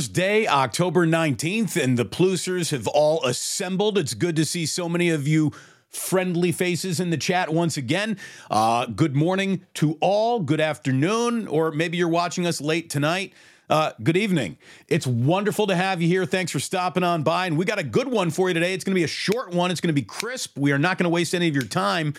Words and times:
Thursday, 0.00 0.46
October 0.46 1.06
19th, 1.06 1.76
and 1.76 1.98
the 1.98 2.06
Plusers 2.06 2.70
have 2.70 2.86
all 2.86 3.22
assembled. 3.26 3.98
It's 3.98 4.14
good 4.14 4.34
to 4.36 4.46
see 4.46 4.64
so 4.64 4.88
many 4.88 5.10
of 5.10 5.28
you 5.28 5.52
friendly 5.90 6.52
faces 6.52 7.00
in 7.00 7.10
the 7.10 7.18
chat 7.18 7.52
once 7.52 7.76
again. 7.76 8.16
Uh, 8.50 8.86
good 8.86 9.14
morning 9.14 9.66
to 9.74 9.98
all. 10.00 10.40
Good 10.40 10.58
afternoon, 10.58 11.46
or 11.48 11.70
maybe 11.70 11.98
you're 11.98 12.08
watching 12.08 12.46
us 12.46 12.62
late 12.62 12.88
tonight. 12.88 13.34
Uh, 13.68 13.92
good 14.02 14.16
evening. 14.16 14.56
It's 14.88 15.06
wonderful 15.06 15.66
to 15.66 15.76
have 15.76 16.00
you 16.00 16.08
here. 16.08 16.24
Thanks 16.24 16.50
for 16.50 16.60
stopping 16.60 17.04
on 17.04 17.22
by. 17.22 17.44
And 17.44 17.58
we 17.58 17.66
got 17.66 17.78
a 17.78 17.84
good 17.84 18.08
one 18.08 18.30
for 18.30 18.48
you 18.48 18.54
today. 18.54 18.72
It's 18.72 18.84
going 18.84 18.94
to 18.94 18.98
be 18.98 19.04
a 19.04 19.06
short 19.06 19.52
one, 19.52 19.70
it's 19.70 19.82
going 19.82 19.94
to 19.94 20.00
be 20.00 20.06
crisp. 20.06 20.56
We 20.56 20.72
are 20.72 20.78
not 20.78 20.96
going 20.96 21.04
to 21.04 21.10
waste 21.10 21.34
any 21.34 21.46
of 21.46 21.54
your 21.54 21.66
time. 21.66 22.14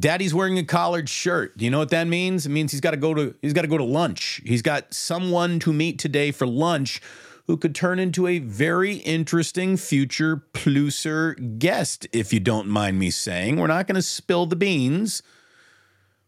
Daddy's 0.00 0.32
wearing 0.32 0.58
a 0.58 0.64
collared 0.64 1.08
shirt. 1.08 1.56
Do 1.56 1.64
you 1.64 1.70
know 1.70 1.78
what 1.78 1.90
that 1.90 2.06
means? 2.06 2.46
It 2.46 2.50
means 2.50 2.70
he's 2.70 2.80
got 2.80 2.92
to 2.92 2.96
go 2.96 3.14
to 3.14 3.34
he's 3.42 3.52
got 3.52 3.62
to 3.62 3.68
go 3.68 3.78
to 3.78 3.84
lunch. 3.84 4.40
He's 4.44 4.62
got 4.62 4.94
someone 4.94 5.58
to 5.60 5.72
meet 5.72 5.98
today 5.98 6.30
for 6.30 6.46
lunch 6.46 7.02
who 7.46 7.56
could 7.56 7.74
turn 7.74 7.98
into 7.98 8.26
a 8.26 8.38
very 8.38 8.96
interesting 8.96 9.76
future 9.76 10.44
Pluser 10.52 11.58
guest, 11.58 12.06
if 12.12 12.32
you 12.32 12.38
don't 12.38 12.68
mind 12.68 12.98
me 12.98 13.10
saying. 13.10 13.56
We're 13.56 13.66
not 13.66 13.86
going 13.86 13.96
to 13.96 14.02
spill 14.02 14.46
the 14.46 14.54
beans. 14.54 15.22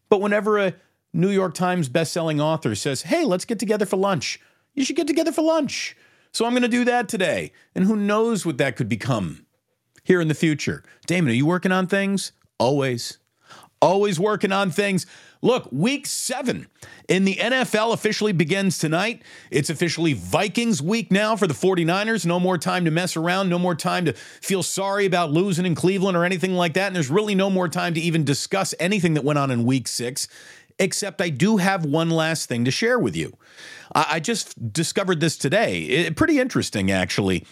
But 0.09 0.19
whenever 0.19 0.57
a 0.57 0.73
New 1.13 1.29
York 1.29 1.53
Times 1.53 1.89
best-selling 1.89 2.41
author 2.41 2.75
says, 2.75 3.03
"Hey, 3.03 3.23
let's 3.23 3.45
get 3.45 3.59
together 3.59 3.85
for 3.85 3.97
lunch." 3.97 4.39
You 4.73 4.83
should 4.83 4.95
get 4.95 5.07
together 5.07 5.31
for 5.31 5.43
lunch. 5.43 5.95
So 6.33 6.45
I'm 6.45 6.53
going 6.53 6.61
to 6.63 6.69
do 6.69 6.85
that 6.85 7.09
today. 7.09 7.51
And 7.75 7.85
who 7.85 7.95
knows 7.95 8.45
what 8.45 8.57
that 8.57 8.75
could 8.77 8.87
become 8.87 9.45
here 10.03 10.21
in 10.21 10.29
the 10.29 10.33
future. 10.33 10.83
Damon, 11.05 11.31
are 11.31 11.35
you 11.35 11.45
working 11.45 11.73
on 11.73 11.87
things? 11.87 12.31
Always 12.57 13.17
always 13.81 14.19
working 14.19 14.51
on 14.51 14.71
things. 14.71 15.05
Look, 15.41 15.67
week 15.71 16.05
seven 16.05 16.67
in 17.09 17.25
the 17.25 17.35
NFL 17.35 17.93
officially 17.93 18.31
begins 18.31 18.77
tonight. 18.77 19.23
It's 19.49 19.71
officially 19.71 20.13
Vikings 20.13 20.81
week 20.81 21.11
now 21.11 21.35
for 21.35 21.47
the 21.47 21.53
49ers. 21.55 22.25
No 22.25 22.39
more 22.39 22.59
time 22.59 22.85
to 22.85 22.91
mess 22.91 23.17
around, 23.17 23.49
no 23.49 23.57
more 23.57 23.73
time 23.73 24.05
to 24.05 24.13
feel 24.13 24.61
sorry 24.61 25.05
about 25.05 25.31
losing 25.31 25.65
in 25.65 25.73
Cleveland 25.73 26.15
or 26.15 26.25
anything 26.25 26.53
like 26.53 26.73
that. 26.73 26.87
And 26.87 26.95
there's 26.95 27.09
really 27.09 27.33
no 27.33 27.49
more 27.49 27.67
time 27.67 27.95
to 27.95 27.99
even 27.99 28.23
discuss 28.23 28.75
anything 28.79 29.15
that 29.15 29.23
went 29.23 29.39
on 29.39 29.49
in 29.49 29.65
week 29.65 29.87
six, 29.87 30.27
except 30.77 31.19
I 31.21 31.29
do 31.29 31.57
have 31.57 31.85
one 31.85 32.11
last 32.11 32.47
thing 32.47 32.63
to 32.65 32.71
share 32.71 32.99
with 32.99 33.15
you. 33.15 33.35
I 33.93 34.21
just 34.21 34.71
discovered 34.71 35.19
this 35.19 35.35
today. 35.35 35.81
It, 35.81 36.15
pretty 36.15 36.39
interesting, 36.39 36.91
actually. 36.91 37.45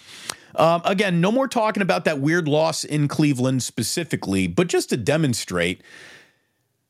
Um, 0.55 0.81
again, 0.85 1.21
no 1.21 1.31
more 1.31 1.47
talking 1.47 1.81
about 1.81 2.05
that 2.05 2.19
weird 2.19 2.47
loss 2.47 2.83
in 2.83 3.07
Cleveland 3.07 3.61
specifically, 3.63 4.47
but 4.47 4.67
just 4.67 4.89
to 4.89 4.97
demonstrate 4.97 5.81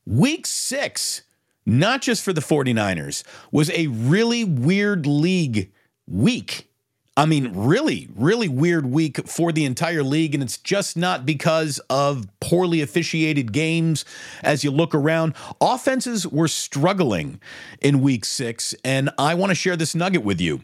Week 0.06 0.46
six, 0.46 1.22
not 1.66 2.02
just 2.02 2.22
for 2.22 2.32
the 2.32 2.40
49ers, 2.40 3.22
was 3.52 3.70
a 3.70 3.86
really 3.88 4.44
weird 4.44 5.06
league 5.06 5.70
week. 6.06 6.70
I 7.16 7.26
mean, 7.26 7.52
really, 7.54 8.08
really 8.14 8.48
weird 8.48 8.86
week 8.86 9.26
for 9.26 9.52
the 9.52 9.64
entire 9.64 10.02
league. 10.02 10.32
And 10.32 10.42
it's 10.42 10.56
just 10.56 10.96
not 10.96 11.26
because 11.26 11.78
of 11.90 12.26
poorly 12.40 12.80
officiated 12.80 13.52
games. 13.52 14.04
As 14.42 14.64
you 14.64 14.70
look 14.70 14.94
around, 14.94 15.34
offenses 15.60 16.26
were 16.26 16.48
struggling 16.48 17.40
in 17.80 18.00
week 18.00 18.24
six. 18.24 18.74
And 18.84 19.10
I 19.18 19.34
want 19.34 19.50
to 19.50 19.54
share 19.54 19.76
this 19.76 19.94
nugget 19.94 20.24
with 20.24 20.40
you. 20.40 20.62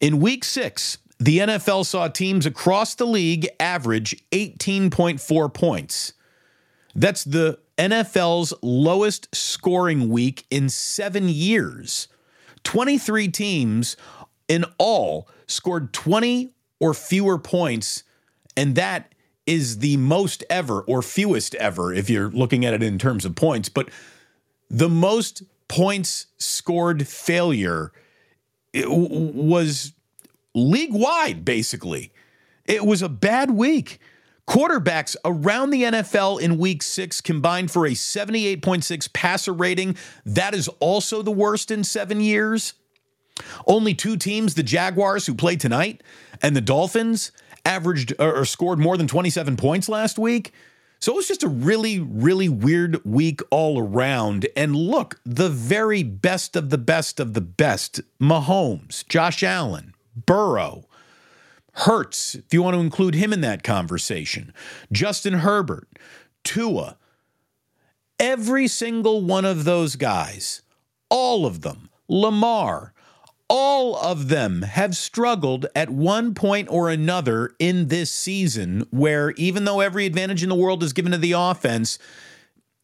In 0.00 0.20
week 0.20 0.44
six, 0.44 0.98
the 1.18 1.38
NFL 1.38 1.86
saw 1.86 2.08
teams 2.08 2.44
across 2.44 2.94
the 2.94 3.06
league 3.06 3.48
average 3.60 4.16
18.4 4.32 5.54
points. 5.54 6.12
That's 6.94 7.24
the 7.24 7.60
NFL's 7.82 8.54
lowest 8.62 9.34
scoring 9.34 10.08
week 10.08 10.46
in 10.50 10.68
seven 10.68 11.28
years. 11.28 12.06
23 12.62 13.26
teams 13.26 13.96
in 14.46 14.64
all 14.78 15.28
scored 15.48 15.92
20 15.92 16.52
or 16.78 16.94
fewer 16.94 17.40
points, 17.40 18.04
and 18.56 18.76
that 18.76 19.12
is 19.46 19.80
the 19.80 19.96
most 19.96 20.44
ever 20.48 20.82
or 20.82 21.02
fewest 21.02 21.56
ever 21.56 21.92
if 21.92 22.08
you're 22.08 22.30
looking 22.30 22.64
at 22.64 22.72
it 22.72 22.84
in 22.84 23.00
terms 23.00 23.24
of 23.24 23.34
points. 23.34 23.68
But 23.68 23.88
the 24.70 24.88
most 24.88 25.42
points 25.66 26.26
scored 26.38 27.08
failure 27.08 27.90
was 28.74 29.92
league 30.54 30.92
wide, 30.92 31.44
basically. 31.44 32.12
It 32.64 32.86
was 32.86 33.02
a 33.02 33.08
bad 33.08 33.50
week. 33.50 33.98
Quarterbacks 34.48 35.16
around 35.24 35.70
the 35.70 35.84
NFL 35.84 36.40
in 36.40 36.58
week 36.58 36.82
six 36.82 37.20
combined 37.20 37.70
for 37.70 37.86
a 37.86 37.92
78.6 37.92 39.12
passer 39.12 39.52
rating. 39.52 39.96
That 40.26 40.54
is 40.54 40.68
also 40.80 41.22
the 41.22 41.30
worst 41.30 41.70
in 41.70 41.84
seven 41.84 42.20
years. 42.20 42.74
Only 43.66 43.94
two 43.94 44.16
teams, 44.16 44.54
the 44.54 44.62
Jaguars, 44.62 45.26
who 45.26 45.34
played 45.34 45.60
tonight, 45.60 46.02
and 46.42 46.54
the 46.54 46.60
Dolphins, 46.60 47.32
averaged 47.64 48.12
or 48.18 48.44
scored 48.44 48.78
more 48.78 48.96
than 48.96 49.06
27 49.06 49.56
points 49.56 49.88
last 49.88 50.18
week. 50.18 50.52
So 50.98 51.12
it 51.12 51.16
was 51.16 51.28
just 51.28 51.42
a 51.42 51.48
really, 51.48 51.98
really 51.98 52.48
weird 52.48 53.04
week 53.04 53.40
all 53.50 53.78
around. 53.78 54.46
And 54.56 54.76
look, 54.76 55.20
the 55.24 55.48
very 55.48 56.02
best 56.02 56.54
of 56.54 56.70
the 56.70 56.78
best 56.78 57.18
of 57.18 57.34
the 57.34 57.40
best 57.40 58.00
Mahomes, 58.20 59.06
Josh 59.08 59.42
Allen, 59.42 59.94
Burrow, 60.14 60.84
Hurts, 61.74 62.34
if 62.34 62.52
you 62.52 62.62
want 62.62 62.74
to 62.74 62.80
include 62.80 63.14
him 63.14 63.32
in 63.32 63.40
that 63.40 63.62
conversation, 63.62 64.52
Justin 64.90 65.34
Herbert, 65.34 65.88
Tua, 66.44 66.98
every 68.20 68.68
single 68.68 69.22
one 69.22 69.44
of 69.44 69.64
those 69.64 69.96
guys, 69.96 70.62
all 71.08 71.46
of 71.46 71.62
them, 71.62 71.88
Lamar, 72.08 72.92
all 73.48 73.96
of 73.96 74.28
them 74.28 74.62
have 74.62 74.96
struggled 74.96 75.66
at 75.74 75.90
one 75.90 76.34
point 76.34 76.68
or 76.70 76.88
another 76.88 77.52
in 77.58 77.88
this 77.88 78.10
season 78.12 78.86
where 78.90 79.30
even 79.32 79.64
though 79.64 79.80
every 79.80 80.06
advantage 80.06 80.42
in 80.42 80.48
the 80.48 80.54
world 80.54 80.82
is 80.82 80.92
given 80.92 81.12
to 81.12 81.18
the 81.18 81.32
offense, 81.32 81.98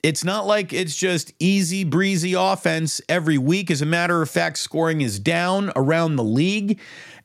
it's 0.03 0.25
not 0.25 0.47
like 0.47 0.73
it's 0.73 0.97
just 0.97 1.33
easy 1.39 1.85
breezy 1.85 2.35
offense 2.35 3.01
every 3.09 3.39
week. 3.39 3.71
As 3.71 3.83
a 3.83 3.87
matter 3.87 4.23
of 4.23 4.31
fact, 4.31 4.59
scoring 4.59 5.01
is 5.01 5.19
down 5.19 5.73
around 5.75 6.17
the 6.17 6.25
league 6.25 6.79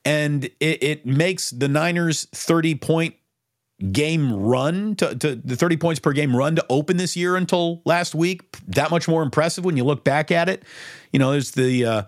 and 0.06 0.46
it, 0.60 0.84
it 0.84 1.06
makes 1.06 1.52
the 1.52 1.68
Niners 1.68 2.26
30 2.34 2.76
point 2.76 3.16
game 3.92 4.32
run 4.34 4.96
to, 4.96 5.16
to, 5.16 5.36
the 5.36 5.56
30 5.56 5.78
points 5.78 6.00
per 6.00 6.14
game 6.14 6.36
run 6.36 6.56
to 6.56 6.66
open 6.70 6.98
this 6.98 7.16
year 7.16 7.36
until 7.36 7.82
last 7.86 8.16
week 8.16 8.58
that 8.68 8.92
much 8.92 9.08
more 9.08 9.24
impressive 9.24 9.66
when 9.66 9.78
you 9.78 9.84
look 9.84 10.04
back 10.04 10.32
at 10.32 10.48
it. 10.50 10.64
You 11.12 11.20
know, 11.20 11.32
there's 11.32 11.52
the 11.52 11.86
uh, 11.86 12.04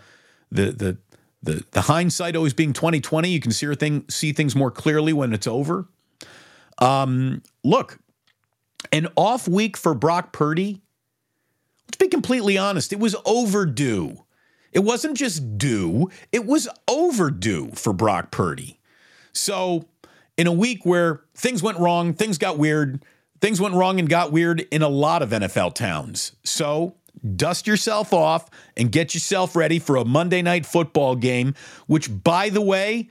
the 0.52 0.72
the 0.72 0.98
the 1.44 1.64
the 1.72 1.82
hindsight 1.82 2.36
always 2.36 2.54
being 2.54 2.74
2020. 2.74 3.30
You 3.30 3.40
can 3.40 3.52
see 3.52 3.74
thing 3.76 4.06
see 4.10 4.34
things 4.34 4.56
more 4.56 4.72
clearly 4.72 5.14
when 5.14 5.34
it's 5.34 5.48
over. 5.48 5.88
Um, 6.80 7.42
look, 7.64 8.00
an 8.92 9.08
off 9.16 9.48
week 9.48 9.78
for 9.78 9.94
Brock 9.94 10.34
Purdy. 10.34 10.82
Let's 11.88 11.98
be 11.98 12.08
completely 12.08 12.58
honest. 12.58 12.92
It 12.92 13.00
was 13.00 13.16
overdue. 13.26 14.25
It 14.75 14.84
wasn't 14.84 15.16
just 15.16 15.58
due, 15.58 16.12
it 16.34 16.46
was 16.46 16.68
overdue 16.88 17.72
for 17.72 17.94
Brock 17.94 18.29
Purdy. 18.29 18.78
So, 19.32 19.85
in 20.38 20.47
a 20.47 20.52
week 20.52 20.85
where 20.85 21.22
things 21.34 21.64
went 21.64 21.79
wrong, 21.79 22.14
things 22.14 22.38
got 22.38 22.58
weird, 22.58 23.03
things 23.40 23.61
went 23.61 23.73
wrong 23.73 24.02
and 24.02 24.09
got 24.09 24.34
weird 24.34 24.59
in 24.72 24.82
a 24.82 24.90
lot 24.90 25.22
of 25.22 25.29
NFL 25.29 25.76
towns. 25.76 26.34
So, 26.44 26.96
dust 27.38 27.67
yourself 27.67 28.14
off 28.14 28.50
and 28.76 28.91
get 28.91 29.14
yourself 29.14 29.55
ready 29.55 29.79
for 29.79 29.96
a 29.96 30.03
Monday 30.03 30.41
night 30.41 30.66
football 30.66 31.16
game, 31.16 31.55
which, 31.88 32.09
by 32.23 32.50
the 32.50 32.61
way, 32.61 33.09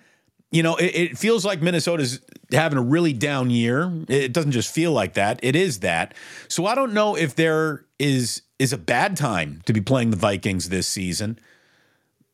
you 0.51 0.63
know, 0.63 0.77
it, 0.77 0.95
it, 0.95 1.19
feels 1.19 1.47
like 1.47 1.63
Minnesota's 1.63 2.21
having 2.53 2.79
a 2.79 2.83
really 2.83 3.15
down 3.15 3.49
year. 3.49 3.91
It 4.07 4.35
doesn't 4.35 4.53
just 4.53 4.73
feel 4.73 4.93
like 4.93 5.15
that; 5.15 5.41
it 5.43 5.57
is 5.57 5.81
that. 5.81 6.13
So 6.47 6.67
I 6.67 6.75
don't 6.75 6.93
know 6.93 7.17
if 7.17 7.35
there 7.35 7.87
is 7.99 8.43
is 8.59 8.73
a 8.73 8.79
bad 8.79 9.17
time 9.17 9.63
to 9.65 9.73
be 9.73 9.81
playing 9.81 10.11
the 10.11 10.17
Vikings 10.17 10.69
this 10.69 10.87
season. 10.87 11.39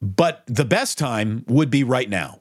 But 0.02 0.42
the 0.46 0.64
best 0.64 0.98
time 0.98 1.44
would 1.46 1.70
be 1.70 1.84
right 1.84 2.08
now. 2.08 2.40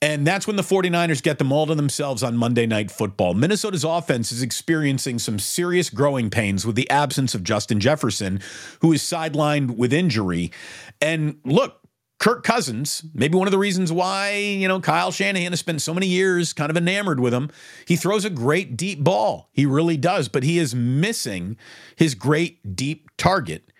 And 0.00 0.24
that's 0.24 0.46
when 0.46 0.54
the 0.54 0.62
49ers 0.62 1.22
get 1.22 1.38
them 1.38 1.50
all 1.50 1.66
to 1.66 1.74
themselves 1.74 2.22
on 2.22 2.36
Monday 2.36 2.66
Night 2.66 2.90
Football. 2.90 3.34
Minnesota's 3.34 3.82
offense 3.82 4.30
is 4.30 4.42
experiencing 4.42 5.18
some 5.18 5.40
serious 5.40 5.90
growing 5.90 6.30
pains 6.30 6.64
with 6.64 6.76
the 6.76 6.88
absence 6.88 7.34
of 7.34 7.42
Justin 7.42 7.80
Jefferson, 7.80 8.40
who 8.80 8.92
is 8.92 9.02
sidelined 9.02 9.76
with 9.76 9.92
injury. 9.92 10.52
And 11.00 11.40
look, 11.44 11.80
Kirk 12.20 12.44
Cousins, 12.44 13.04
maybe 13.12 13.36
one 13.36 13.48
of 13.48 13.52
the 13.52 13.58
reasons 13.58 13.92
why, 13.92 14.34
you 14.34 14.68
know, 14.68 14.80
Kyle 14.80 15.10
Shanahan 15.10 15.50
has 15.52 15.60
spent 15.60 15.82
so 15.82 15.94
many 15.94 16.06
years 16.06 16.52
kind 16.52 16.70
of 16.70 16.76
enamored 16.76 17.18
with 17.18 17.34
him. 17.34 17.50
He 17.86 17.96
throws 17.96 18.24
a 18.24 18.30
great 18.30 18.76
deep 18.76 19.02
ball. 19.02 19.50
He 19.52 19.66
really 19.66 19.96
does, 19.96 20.28
but 20.28 20.44
he 20.44 20.58
is 20.58 20.76
missing 20.76 21.56
his 21.96 22.14
great 22.14 22.76
deep 22.76 23.08
target 23.16 23.72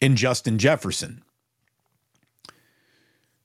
in 0.00 0.16
Justin 0.16 0.58
Jefferson. 0.58 1.22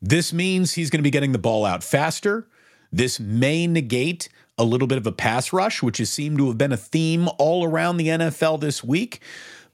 This 0.01 0.33
means 0.33 0.73
he's 0.73 0.89
going 0.89 0.99
to 0.99 1.03
be 1.03 1.11
getting 1.11 1.31
the 1.31 1.37
ball 1.37 1.65
out 1.65 1.83
faster. 1.83 2.47
This 2.91 3.19
may 3.19 3.67
negate 3.67 4.29
a 4.57 4.63
little 4.63 4.87
bit 4.87 4.97
of 4.97 5.07
a 5.07 5.11
pass 5.11 5.53
rush, 5.53 5.81
which 5.81 5.99
has 5.99 6.09
seemed 6.09 6.37
to 6.39 6.47
have 6.47 6.57
been 6.57 6.71
a 6.71 6.77
theme 6.77 7.29
all 7.37 7.63
around 7.63 7.97
the 7.97 8.07
NFL 8.07 8.59
this 8.59 8.83
week. 8.83 9.21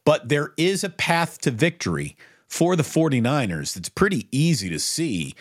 But 0.06 0.30
there 0.30 0.54
is 0.58 0.84
a 0.84 0.90
path 0.90 1.40
to 1.42 1.52
victory 1.52 2.16
for 2.48 2.76
the 2.76 2.84
49ers 2.84 3.74
that's 3.74 3.90
pretty 3.90 4.28
easy 4.32 4.70
to 4.70 4.80
see. 4.80 5.36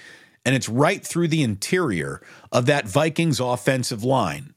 and 0.44 0.54
it's 0.54 0.68
right 0.68 1.04
through 1.04 1.26
the 1.28 1.42
interior 1.42 2.22
of 2.52 2.66
that 2.66 2.86
Vikings 2.86 3.40
offensive 3.40 4.04
line. 4.04 4.54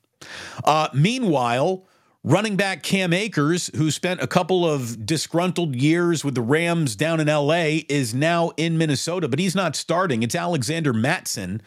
Uh, 0.64 0.88
meanwhile, 0.94 1.84
running 2.24 2.56
back 2.56 2.84
Cam 2.84 3.14
Akers, 3.14 3.72
who 3.76 3.92
spent 3.92 4.22
a 4.22 4.28
couple 4.28 4.70
of 4.70 5.06
disgruntled 5.06 5.76
years 5.76 6.24
with 6.24 6.36
the 6.36 6.42
Rams 6.42 6.96
down 6.96 7.20
in 7.20 7.28
LA, 7.28 7.82
is 7.88 8.14
now 8.14 8.52
in 8.58 8.78
Minnesota, 8.78 9.28
but 9.28 9.40
he's 9.40 9.56
not 9.56 9.76
starting. 9.76 10.24
It's 10.24 10.36
Alexander 10.36 10.92
Mattison. 10.92 11.62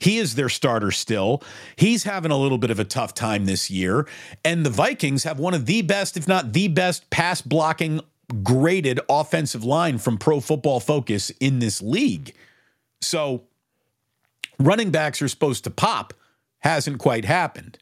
He 0.00 0.18
is 0.18 0.34
their 0.34 0.48
starter 0.48 0.90
still. 0.90 1.42
He's 1.76 2.04
having 2.04 2.32
a 2.32 2.36
little 2.36 2.58
bit 2.58 2.70
of 2.70 2.80
a 2.80 2.84
tough 2.84 3.14
time 3.14 3.46
this 3.46 3.70
year. 3.70 4.06
And 4.44 4.66
the 4.66 4.70
Vikings 4.70 5.24
have 5.24 5.38
one 5.38 5.54
of 5.54 5.66
the 5.66 5.82
best, 5.82 6.16
if 6.16 6.26
not 6.26 6.52
the 6.52 6.68
best, 6.68 7.08
pass 7.10 7.40
blocking 7.40 8.00
graded 8.42 8.98
offensive 9.08 9.64
line 9.64 9.98
from 9.98 10.18
Pro 10.18 10.40
Football 10.40 10.80
Focus 10.80 11.30
in 11.38 11.58
this 11.58 11.82
league. 11.82 12.34
So 13.00 13.44
running 14.58 14.90
backs 14.90 15.20
are 15.22 15.28
supposed 15.28 15.64
to 15.64 15.70
pop. 15.70 16.14
Hasn't 16.60 16.98
quite 16.98 17.24
happened. 17.24 17.78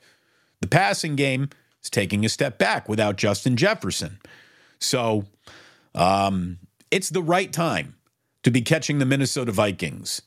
The 0.61 0.67
passing 0.67 1.17
game 1.17 1.51
is 1.83 1.91
taking 1.91 2.25
a 2.25 2.29
step 2.29 2.59
back 2.59 2.89
without 2.89 3.17
Justin 3.17 3.57
Jefferson. 3.57 4.19
So 4.79 5.25
um, 5.95 6.59
it's 6.91 7.11
the 7.11 7.23
right 7.23 7.53
time 7.53 7.97
to 8.43 8.51
be 8.51 8.63
catching 8.63 8.99
the 8.99 9.07
Minnesota 9.07 9.53
Vikings. 9.53 10.23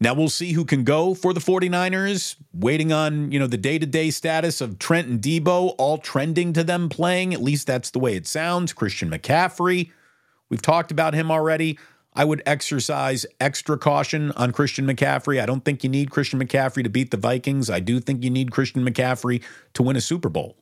Now 0.00 0.14
we'll 0.14 0.28
see 0.28 0.52
who 0.52 0.64
can 0.64 0.84
go 0.84 1.12
for 1.12 1.32
the 1.32 1.40
49ers, 1.40 2.36
waiting 2.52 2.92
on, 2.92 3.32
you 3.32 3.38
know, 3.40 3.48
the 3.48 3.56
day-to-day 3.56 4.10
status 4.10 4.60
of 4.60 4.78
Trent 4.78 5.08
and 5.08 5.20
Debo 5.20 5.74
all 5.76 5.98
trending 5.98 6.52
to 6.52 6.62
them 6.62 6.88
playing. 6.88 7.34
At 7.34 7.42
least 7.42 7.66
that's 7.66 7.90
the 7.90 7.98
way 7.98 8.14
it 8.14 8.26
sounds. 8.26 8.72
Christian 8.72 9.10
McCaffrey, 9.10 9.90
we've 10.48 10.62
talked 10.62 10.92
about 10.92 11.14
him 11.14 11.32
already. 11.32 11.78
I 12.14 12.24
would 12.24 12.42
exercise 12.46 13.26
extra 13.40 13.76
caution 13.76 14.30
on 14.32 14.52
Christian 14.52 14.86
McCaffrey. 14.86 15.40
I 15.40 15.46
don't 15.46 15.64
think 15.64 15.82
you 15.82 15.90
need 15.90 16.10
Christian 16.10 16.40
McCaffrey 16.40 16.84
to 16.84 16.88
beat 16.88 17.10
the 17.10 17.16
Vikings. 17.16 17.68
I 17.68 17.80
do 17.80 17.98
think 17.98 18.22
you 18.22 18.30
need 18.30 18.52
Christian 18.52 18.84
McCaffrey 18.84 19.42
to 19.74 19.82
win 19.82 19.96
a 19.96 20.00
Super 20.00 20.28
Bowl. 20.28 20.56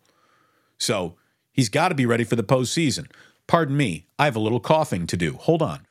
So 0.78 1.16
he's 1.52 1.68
got 1.68 1.88
to 1.88 1.94
be 1.94 2.06
ready 2.06 2.24
for 2.24 2.36
the 2.36 2.44
postseason. 2.44 3.10
Pardon 3.46 3.76
me, 3.76 4.06
I 4.18 4.24
have 4.24 4.36
a 4.36 4.40
little 4.40 4.60
coughing 4.60 5.06
to 5.06 5.16
do. 5.16 5.34
Hold 5.34 5.62
on. 5.62 5.86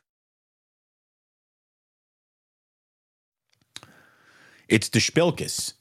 It's 4.68 4.88
the 4.88 4.98
Spilkis. 4.98 5.74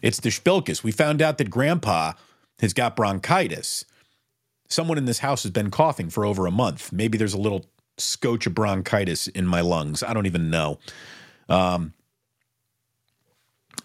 It's 0.00 0.20
the 0.20 0.30
Spilkis. 0.30 0.82
We 0.82 0.92
found 0.92 1.20
out 1.20 1.38
that 1.38 1.50
Grandpa 1.50 2.12
has 2.60 2.72
got 2.72 2.96
bronchitis. 2.96 3.84
Someone 4.68 4.96
in 4.96 5.04
this 5.04 5.18
house 5.18 5.42
has 5.42 5.52
been 5.52 5.70
coughing 5.70 6.08
for 6.08 6.24
over 6.24 6.46
a 6.46 6.50
month. 6.50 6.92
Maybe 6.92 7.18
there's 7.18 7.34
a 7.34 7.40
little 7.40 7.66
scotch 7.98 8.46
of 8.46 8.54
bronchitis 8.54 9.28
in 9.28 9.46
my 9.46 9.60
lungs. 9.60 10.02
I 10.02 10.14
don't 10.14 10.26
even 10.26 10.50
know. 10.50 10.78
Um, 11.48 11.92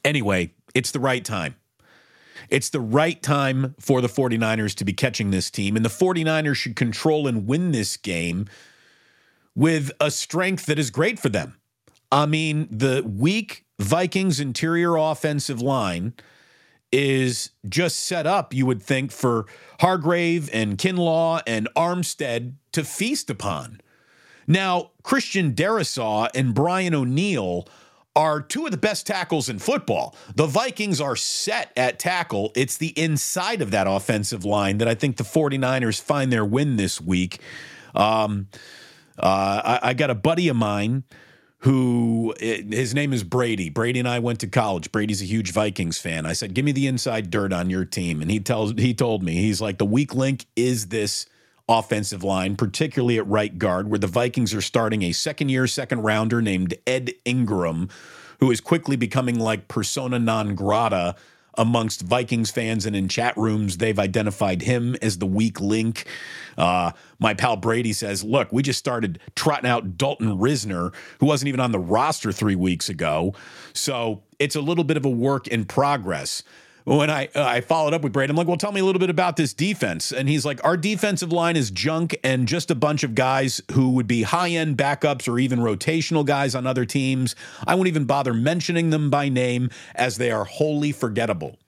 anyway, 0.05 0.53
it's 0.73 0.91
the 0.91 0.99
right 0.99 1.23
time. 1.23 1.55
It's 2.49 2.69
the 2.69 2.79
right 2.79 3.21
time 3.21 3.75
for 3.79 4.01
the 4.01 4.07
49ers 4.07 4.75
to 4.75 4.85
be 4.85 4.93
catching 4.93 5.31
this 5.31 5.49
team, 5.49 5.75
and 5.75 5.83
the 5.83 5.89
49ers 5.89 6.55
should 6.55 6.75
control 6.75 7.27
and 7.27 7.47
win 7.47 7.71
this 7.71 7.97
game 7.97 8.47
with 9.55 9.91
a 9.99 10.11
strength 10.11 10.65
that 10.67 10.79
is 10.79 10.89
great 10.89 11.19
for 11.19 11.29
them. 11.29 11.57
I 12.11 12.25
mean, 12.25 12.67
the 12.71 13.03
weak 13.03 13.65
Vikings 13.79 14.39
interior 14.39 14.95
offensive 14.95 15.61
line 15.61 16.13
is 16.91 17.51
just 17.67 17.99
set 17.99 18.25
up, 18.25 18.53
you 18.53 18.65
would 18.65 18.81
think, 18.81 19.11
for 19.11 19.45
Hargrave 19.79 20.49
and 20.53 20.77
Kinlaw 20.77 21.41
and 21.45 21.67
Armstead 21.75 22.53
to 22.71 22.83
feast 22.83 23.29
upon. 23.29 23.81
Now, 24.47 24.91
Christian 25.03 25.53
Darrisaw 25.53 26.29
and 26.33 26.53
Brian 26.53 26.93
O'Neill 26.93 27.67
are 28.17 28.41
two 28.41 28.65
of 28.65 28.71
the 28.71 28.77
best 28.77 29.05
tackles 29.05 29.47
in 29.47 29.59
football. 29.59 30.15
The 30.33 30.47
Vikings 30.47 30.99
are 30.99 31.15
set 31.15 31.71
at 31.77 31.99
tackle. 31.99 32.51
It's 32.55 32.75
the 32.75 32.87
inside 32.99 33.61
of 33.61 33.69
that 33.69 33.85
offensive 33.87 34.43
line 34.43 34.79
that 34.79 34.87
I 34.87 34.95
think 34.95 35.17
the 35.17 35.23
49ers 35.23 36.01
find 36.01 36.33
their 36.33 36.43
win 36.43 36.77
this 36.77 36.99
week. 36.99 37.39
Um, 37.93 38.47
uh, 39.19 39.79
I, 39.83 39.89
I 39.89 39.93
got 39.93 40.09
a 40.09 40.15
buddy 40.15 40.47
of 40.47 40.55
mine 40.55 41.03
who 41.59 42.33
his 42.39 42.95
name 42.95 43.13
is 43.13 43.23
Brady. 43.23 43.69
Brady 43.69 43.99
and 43.99 44.07
I 44.07 44.17
went 44.17 44.39
to 44.39 44.47
college. 44.47 44.91
Brady's 44.91 45.21
a 45.21 45.25
huge 45.25 45.51
Vikings 45.51 45.99
fan. 45.99 46.25
I 46.25 46.33
said, 46.33 46.55
"Give 46.55 46.65
me 46.65 46.71
the 46.71 46.87
inside 46.87 47.29
dirt 47.29 47.53
on 47.53 47.69
your 47.69 47.85
team." 47.85 48.21
And 48.21 48.29
he 48.29 48.39
tells 48.39 48.73
he 48.73 48.93
told 48.93 49.23
me 49.23 49.33
he's 49.35 49.61
like 49.61 49.77
the 49.77 49.85
weak 49.85 50.13
link 50.13 50.45
is 50.55 50.87
this 50.87 51.25
offensive 51.69 52.23
line, 52.23 52.55
particularly 52.55 53.17
at 53.17 53.27
right 53.27 53.57
guard, 53.57 53.89
where 53.89 53.99
the 53.99 54.07
Vikings 54.07 54.53
are 54.53 54.61
starting 54.61 55.03
a 55.03 55.11
second 55.11 55.49
year, 55.49 55.67
second 55.67 56.01
rounder 56.01 56.41
named 56.41 56.75
Ed 56.85 57.11
Ingram, 57.25 57.89
who 58.39 58.51
is 58.51 58.61
quickly 58.61 58.95
becoming 58.95 59.39
like 59.39 59.67
persona 59.67 60.19
non 60.19 60.55
grata 60.55 61.15
amongst 61.57 62.01
Vikings 62.01 62.51
fans 62.51 62.85
and 62.85 62.95
in 62.95 63.07
chat 63.07 63.35
rooms. 63.35 63.77
They've 63.77 63.97
identified 63.97 64.61
him 64.61 64.95
as 65.01 65.17
the 65.17 65.25
weak 65.25 65.59
link. 65.59 66.05
Uh, 66.57 66.91
my 67.19 67.33
pal 67.33 67.57
Brady 67.57 67.93
says, 67.93 68.23
Look, 68.23 68.51
we 68.51 68.61
just 68.61 68.79
started 68.79 69.19
trotting 69.35 69.69
out 69.69 69.97
Dalton 69.97 70.37
Risner, 70.37 70.93
who 71.19 71.25
wasn't 71.25 71.49
even 71.49 71.59
on 71.59 71.71
the 71.71 71.79
roster 71.79 72.31
three 72.31 72.55
weeks 72.55 72.89
ago. 72.89 73.33
So 73.73 74.23
it's 74.39 74.55
a 74.55 74.61
little 74.61 74.83
bit 74.83 74.97
of 74.97 75.05
a 75.05 75.09
work 75.09 75.47
in 75.47 75.65
progress 75.65 76.43
when 76.95 77.09
I 77.09 77.27
uh, 77.35 77.43
I 77.43 77.59
followed 77.59 77.93
up 77.93 78.01
with 78.01 78.13
Brady, 78.13 78.31
I'm 78.31 78.37
like, 78.37 78.47
well, 78.47 78.55
tell 78.55 78.71
me 78.71 78.79
a 78.79 78.85
little 78.85 79.01
bit 79.01 79.09
about 79.09 79.35
this 79.35 79.53
defense. 79.53 80.13
And 80.13 80.29
he's 80.29 80.45
like, 80.45 80.63
our 80.63 80.77
defensive 80.77 81.33
line 81.33 81.57
is 81.57 81.69
junk 81.69 82.15
and 82.23 82.47
just 82.47 82.71
a 82.71 82.75
bunch 82.75 83.03
of 83.03 83.13
guys 83.13 83.61
who 83.73 83.89
would 83.89 84.07
be 84.07 84.21
high 84.21 84.51
end 84.51 84.77
backups 84.77 85.27
or 85.27 85.37
even 85.37 85.59
rotational 85.59 86.25
guys 86.25 86.55
on 86.55 86.65
other 86.65 86.85
teams. 86.85 87.35
I 87.65 87.75
won't 87.75 87.89
even 87.89 88.05
bother 88.05 88.33
mentioning 88.33 88.89
them 88.91 89.09
by 89.09 89.27
name 89.27 89.69
as 89.95 90.15
they 90.15 90.31
are 90.31 90.45
wholly 90.45 90.93
forgettable. 90.93 91.59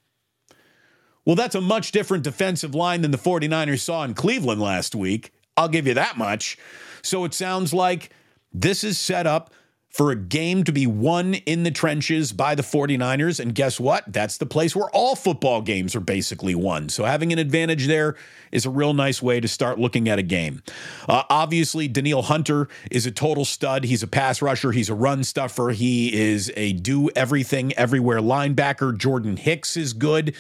Well, 1.26 1.36
that's 1.36 1.56
a 1.56 1.62
much 1.62 1.92
different 1.92 2.24
defensive 2.24 2.74
line 2.74 3.02
than 3.02 3.12
the 3.12 3.18
49ers 3.18 3.82
saw 3.82 4.06
in 4.06 4.14
Cleveland 4.14 4.62
last 4.62 4.96
week. 4.96 5.34
I'll 5.58 5.68
give 5.68 5.86
you 5.86 5.96
that 5.96 6.18
much. 6.18 6.58
So 7.02 7.26
it 7.26 7.34
sounds 7.34 7.74
like 7.74 8.10
this 8.54 8.86
is 8.86 8.98
set 8.98 9.28
up 9.28 9.54
for 9.90 10.12
a 10.12 10.16
game 10.16 10.64
to 10.64 10.72
be 10.72 10.86
won 10.86 11.34
in 11.34 11.64
the 11.64 11.72
trenches 11.72 12.32
by 12.32 12.54
the 12.54 12.62
49ers. 12.62 13.40
And 13.40 13.56
guess 13.56 13.80
what? 13.80 14.04
That's 14.08 14.38
the 14.38 14.46
place 14.46 14.76
where 14.76 14.90
all 14.92 15.16
football 15.16 15.62
games 15.62 15.96
are 15.96 16.00
basically 16.00 16.54
won. 16.54 16.90
So 16.90 17.06
having 17.06 17.34
an 17.34 17.40
advantage 17.40 17.88
there 17.88 18.16
is 18.52 18.66
a 18.66 18.70
real 18.70 18.94
nice 18.94 19.22
way 19.22 19.40
to 19.40 19.48
start 19.48 19.80
looking 19.80 20.08
at 20.08 20.20
a 20.20 20.24
game. 20.24 20.62
Uh, 21.08 21.24
obviously, 21.30 21.88
Danielle 21.88 22.22
Hunter 22.22 22.68
is 22.92 23.06
a 23.06 23.12
total 23.12 23.46
stud. 23.46 23.84
He's 23.84 24.04
a 24.04 24.08
pass 24.08 24.42
rusher, 24.42 24.72
he's 24.72 24.90
a 24.90 24.96
run 24.96 25.24
stuffer, 25.24 25.70
he 25.70 26.14
is 26.14 26.52
a 26.56 26.74
do 26.74 27.10
everything 27.16 27.74
everywhere 27.74 28.20
linebacker. 28.20 28.96
Jordan 28.96 29.38
Hicks 29.38 29.76
is 29.76 29.94
good 29.94 30.36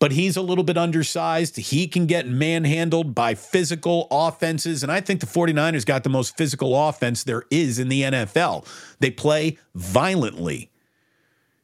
but 0.00 0.12
he's 0.12 0.36
a 0.36 0.42
little 0.42 0.64
bit 0.64 0.78
undersized. 0.78 1.56
He 1.58 1.86
can 1.86 2.06
get 2.06 2.26
manhandled 2.26 3.14
by 3.14 3.34
physical 3.34 4.08
offenses. 4.10 4.82
And 4.82 4.90
I 4.90 5.00
think 5.00 5.20
the 5.20 5.26
49ers 5.26 5.86
got 5.86 6.02
the 6.02 6.10
most 6.10 6.36
physical 6.36 6.74
offense 6.88 7.22
there 7.22 7.44
is 7.50 7.78
in 7.78 7.88
the 7.88 8.02
NFL. 8.02 8.66
They 8.98 9.10
play 9.10 9.58
violently. 9.74 10.70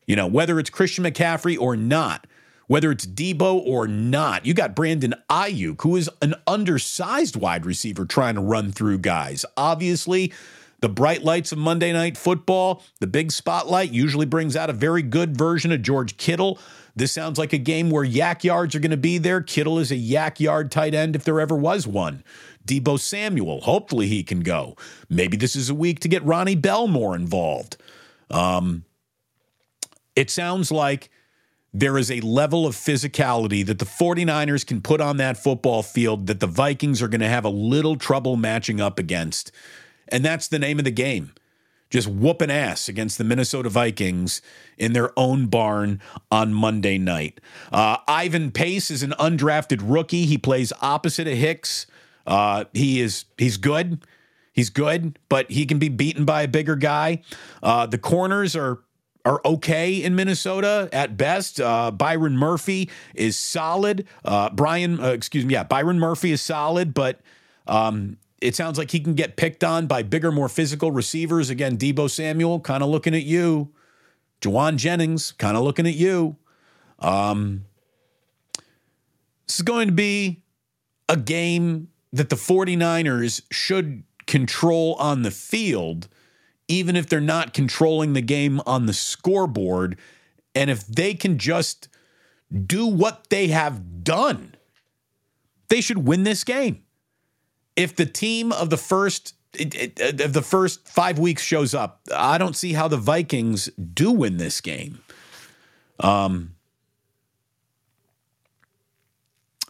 You 0.06 0.16
know, 0.16 0.26
whether 0.26 0.60
it's 0.60 0.70
Christian 0.70 1.04
McCaffrey 1.04 1.58
or 1.58 1.76
not, 1.76 2.26
whether 2.68 2.90
it's 2.90 3.06
Debo 3.06 3.64
or 3.66 3.88
not, 3.88 4.44
you 4.44 4.52
got 4.52 4.76
Brandon 4.76 5.14
Aiyuk, 5.30 5.80
who 5.82 5.96
is 5.96 6.10
an 6.20 6.34
undersized 6.46 7.36
wide 7.36 7.64
receiver 7.64 8.04
trying 8.04 8.34
to 8.34 8.40
run 8.40 8.70
through 8.70 8.98
guys. 8.98 9.46
Obviously, 9.56 10.32
the 10.80 10.88
bright 10.88 11.22
lights 11.22 11.52
of 11.52 11.58
Monday 11.58 11.92
Night 11.92 12.16
Football, 12.16 12.82
the 13.00 13.06
big 13.06 13.32
spotlight 13.32 13.90
usually 13.90 14.26
brings 14.26 14.56
out 14.56 14.70
a 14.70 14.74
very 14.74 15.02
good 15.02 15.36
version 15.36 15.72
of 15.72 15.82
George 15.82 16.16
Kittle. 16.16 16.58
This 16.94 17.12
sounds 17.12 17.38
like 17.38 17.52
a 17.52 17.58
game 17.58 17.90
where 17.90 18.04
YAC 18.04 18.44
yards 18.44 18.74
are 18.74 18.80
going 18.80 18.90
to 18.90 18.96
be 18.96 19.18
there. 19.18 19.40
Kittle 19.40 19.78
is 19.78 19.90
a 19.90 19.96
YAC 19.96 20.40
yard 20.40 20.70
tight 20.70 20.94
end 20.94 21.16
if 21.16 21.24
there 21.24 21.40
ever 21.40 21.56
was 21.56 21.86
one. 21.86 22.24
Debo 22.66 22.98
Samuel, 22.98 23.60
hopefully 23.62 24.08
he 24.08 24.22
can 24.22 24.40
go. 24.40 24.76
Maybe 25.08 25.36
this 25.36 25.54
is 25.56 25.70
a 25.70 25.74
week 25.74 26.00
to 26.00 26.08
get 26.08 26.24
Ronnie 26.24 26.56
Bell 26.56 26.88
more 26.88 27.14
involved. 27.14 27.76
Um, 28.30 28.84
it 30.16 30.30
sounds 30.30 30.72
like 30.72 31.10
there 31.72 31.98
is 31.98 32.10
a 32.10 32.20
level 32.20 32.66
of 32.66 32.74
physicality 32.74 33.64
that 33.66 33.78
the 33.78 33.84
49ers 33.84 34.66
can 34.66 34.80
put 34.80 35.00
on 35.00 35.18
that 35.18 35.36
football 35.36 35.82
field 35.82 36.26
that 36.26 36.40
the 36.40 36.46
Vikings 36.46 37.02
are 37.02 37.08
going 37.08 37.20
to 37.20 37.28
have 37.28 37.44
a 37.44 37.50
little 37.50 37.96
trouble 37.96 38.36
matching 38.36 38.80
up 38.80 38.98
against. 38.98 39.52
And 40.08 40.24
that's 40.24 40.48
the 40.48 40.58
name 40.58 40.78
of 40.78 40.84
the 40.84 40.90
game 40.90 41.32
just 41.90 42.08
whooping 42.08 42.50
ass 42.50 42.88
against 42.88 43.18
the 43.18 43.24
Minnesota 43.24 43.68
Vikings 43.68 44.42
in 44.76 44.92
their 44.92 45.16
own 45.18 45.46
barn 45.46 46.00
on 46.30 46.52
Monday 46.52 46.98
night. 46.98 47.40
Uh, 47.72 47.98
Ivan 48.08 48.50
Pace 48.50 48.90
is 48.90 49.02
an 49.02 49.14
undrafted 49.18 49.80
rookie. 49.82 50.26
He 50.26 50.38
plays 50.38 50.72
opposite 50.80 51.28
of 51.28 51.38
Hicks. 51.38 51.86
Uh, 52.26 52.64
he 52.72 53.00
is 53.00 53.24
he's 53.38 53.56
good. 53.56 54.04
He's 54.52 54.70
good, 54.70 55.18
but 55.28 55.50
he 55.50 55.66
can 55.66 55.78
be 55.78 55.88
beaten 55.88 56.24
by 56.24 56.42
a 56.42 56.48
bigger 56.48 56.76
guy. 56.76 57.22
Uh, 57.62 57.86
the 57.86 57.98
corners 57.98 58.56
are 58.56 58.80
are 59.24 59.40
okay 59.44 60.02
in 60.02 60.14
Minnesota 60.14 60.88
at 60.92 61.16
best. 61.16 61.60
Uh, 61.60 61.90
Byron 61.90 62.36
Murphy 62.36 62.88
is 63.14 63.36
solid. 63.36 64.06
Uh, 64.24 64.50
Brian, 64.50 65.00
uh, 65.00 65.08
excuse 65.08 65.44
me, 65.44 65.54
yeah, 65.54 65.64
Byron 65.64 65.98
Murphy 65.98 66.30
is 66.30 66.40
solid, 66.40 66.94
but 66.94 67.20
um, 67.66 68.18
it 68.40 68.54
sounds 68.54 68.78
like 68.78 68.90
he 68.90 69.00
can 69.00 69.14
get 69.14 69.36
picked 69.36 69.64
on 69.64 69.86
by 69.86 70.02
bigger, 70.02 70.30
more 70.30 70.48
physical 70.48 70.90
receivers. 70.90 71.50
Again, 71.50 71.78
Debo 71.78 72.10
Samuel, 72.10 72.60
kind 72.60 72.82
of 72.82 72.90
looking 72.90 73.14
at 73.14 73.24
you. 73.24 73.72
Jauan 74.40 74.76
Jennings, 74.76 75.32
kind 75.32 75.56
of 75.56 75.64
looking 75.64 75.86
at 75.86 75.94
you. 75.94 76.36
Um, 76.98 77.64
this 79.46 79.56
is 79.56 79.62
going 79.62 79.88
to 79.88 79.94
be 79.94 80.42
a 81.08 81.16
game 81.16 81.88
that 82.12 82.28
the 82.28 82.36
49ers 82.36 83.42
should 83.50 84.02
control 84.26 84.94
on 84.94 85.22
the 85.22 85.30
field, 85.30 86.08
even 86.68 86.96
if 86.96 87.08
they're 87.08 87.20
not 87.20 87.54
controlling 87.54 88.12
the 88.12 88.20
game 88.20 88.60
on 88.66 88.86
the 88.86 88.92
scoreboard. 88.92 89.98
And 90.54 90.68
if 90.68 90.86
they 90.86 91.14
can 91.14 91.38
just 91.38 91.88
do 92.66 92.86
what 92.86 93.28
they 93.30 93.48
have 93.48 94.04
done, 94.04 94.54
they 95.68 95.80
should 95.80 96.06
win 96.06 96.24
this 96.24 96.44
game. 96.44 96.82
If 97.76 97.94
the 97.94 98.06
team 98.06 98.52
of 98.52 98.70
the 98.70 98.76
first 98.76 99.34
of 99.58 100.32
the 100.32 100.42
first 100.42 100.86
five 100.86 101.18
weeks 101.18 101.42
shows 101.42 101.74
up, 101.74 102.00
I 102.14 102.36
don't 102.36 102.56
see 102.56 102.74
how 102.74 102.88
the 102.88 102.96
Vikings 102.96 103.70
do 103.94 104.12
win 104.12 104.36
this 104.36 104.60
game. 104.60 105.00
Um, 105.98 106.56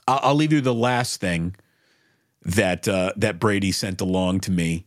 I'll 0.08 0.34
leave 0.34 0.52
you 0.52 0.60
the 0.60 0.74
last 0.74 1.20
thing 1.20 1.54
that 2.42 2.86
uh, 2.86 3.12
that 3.16 3.38
Brady 3.40 3.72
sent 3.72 4.00
along 4.00 4.40
to 4.40 4.50
me 4.50 4.86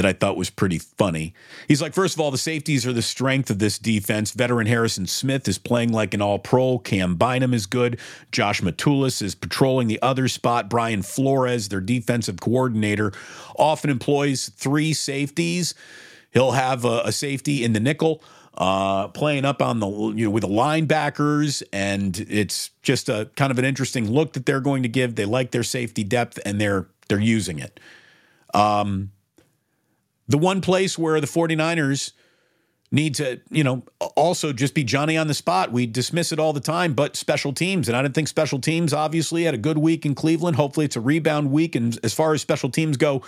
that 0.00 0.08
I 0.08 0.14
thought 0.14 0.38
was 0.38 0.48
pretty 0.48 0.78
funny. 0.78 1.34
He's 1.68 1.82
like, 1.82 1.92
first 1.92 2.14
of 2.14 2.20
all, 2.22 2.30
the 2.30 2.38
safeties 2.38 2.86
are 2.86 2.92
the 2.94 3.02
strength 3.02 3.50
of 3.50 3.58
this 3.58 3.78
defense. 3.78 4.30
Veteran 4.30 4.66
Harrison 4.66 5.06
Smith 5.06 5.46
is 5.46 5.58
playing 5.58 5.92
like 5.92 6.14
an 6.14 6.22
all 6.22 6.38
pro. 6.38 6.78
Cam 6.78 7.16
Bynum 7.16 7.52
is 7.52 7.66
good. 7.66 8.00
Josh 8.32 8.62
Metellus 8.62 9.20
is 9.20 9.34
patrolling 9.34 9.88
the 9.88 10.00
other 10.00 10.26
spot. 10.26 10.70
Brian 10.70 11.02
Flores, 11.02 11.68
their 11.68 11.82
defensive 11.82 12.40
coordinator, 12.40 13.12
often 13.58 13.90
employs 13.90 14.48
three 14.48 14.94
safeties. 14.94 15.74
He'll 16.30 16.52
have 16.52 16.86
a, 16.86 17.02
a 17.04 17.12
safety 17.12 17.62
in 17.62 17.74
the 17.74 17.80
nickel 17.80 18.22
uh, 18.54 19.08
playing 19.08 19.44
up 19.44 19.60
on 19.60 19.80
the 19.80 19.88
you 19.88 20.24
know 20.24 20.30
with 20.30 20.44
the 20.44 20.48
linebackers, 20.48 21.62
and 21.74 22.26
it's 22.26 22.70
just 22.80 23.10
a 23.10 23.28
kind 23.36 23.50
of 23.50 23.58
an 23.58 23.66
interesting 23.66 24.10
look 24.10 24.32
that 24.32 24.46
they're 24.46 24.60
going 24.60 24.82
to 24.82 24.88
give. 24.88 25.16
They 25.16 25.26
like 25.26 25.50
their 25.50 25.62
safety 25.62 26.04
depth, 26.04 26.38
and 26.46 26.58
they're 26.58 26.86
they're 27.08 27.20
using 27.20 27.58
it. 27.58 27.78
Um, 28.54 29.10
the 30.30 30.38
one 30.38 30.60
place 30.60 30.96
where 30.96 31.20
the 31.20 31.26
49ers 31.26 32.12
need 32.92 33.16
to, 33.16 33.40
you 33.50 33.64
know, 33.64 33.82
also 34.16 34.52
just 34.52 34.74
be 34.74 34.84
Johnny 34.84 35.16
on 35.16 35.26
the 35.26 35.34
spot. 35.34 35.72
We 35.72 35.86
dismiss 35.86 36.30
it 36.30 36.38
all 36.38 36.52
the 36.52 36.60
time, 36.60 36.94
but 36.94 37.16
special 37.16 37.52
teams. 37.52 37.88
And 37.88 37.96
I 37.96 38.02
didn't 38.02 38.14
think 38.14 38.28
special 38.28 38.60
teams 38.60 38.92
obviously 38.92 39.44
had 39.44 39.54
a 39.54 39.58
good 39.58 39.78
week 39.78 40.06
in 40.06 40.14
Cleveland. 40.14 40.56
Hopefully 40.56 40.86
it's 40.86 40.96
a 40.96 41.00
rebound 41.00 41.50
week. 41.50 41.74
And 41.74 41.98
as 42.04 42.14
far 42.14 42.32
as 42.32 42.40
special 42.40 42.70
teams 42.70 42.96
go, 42.96 43.22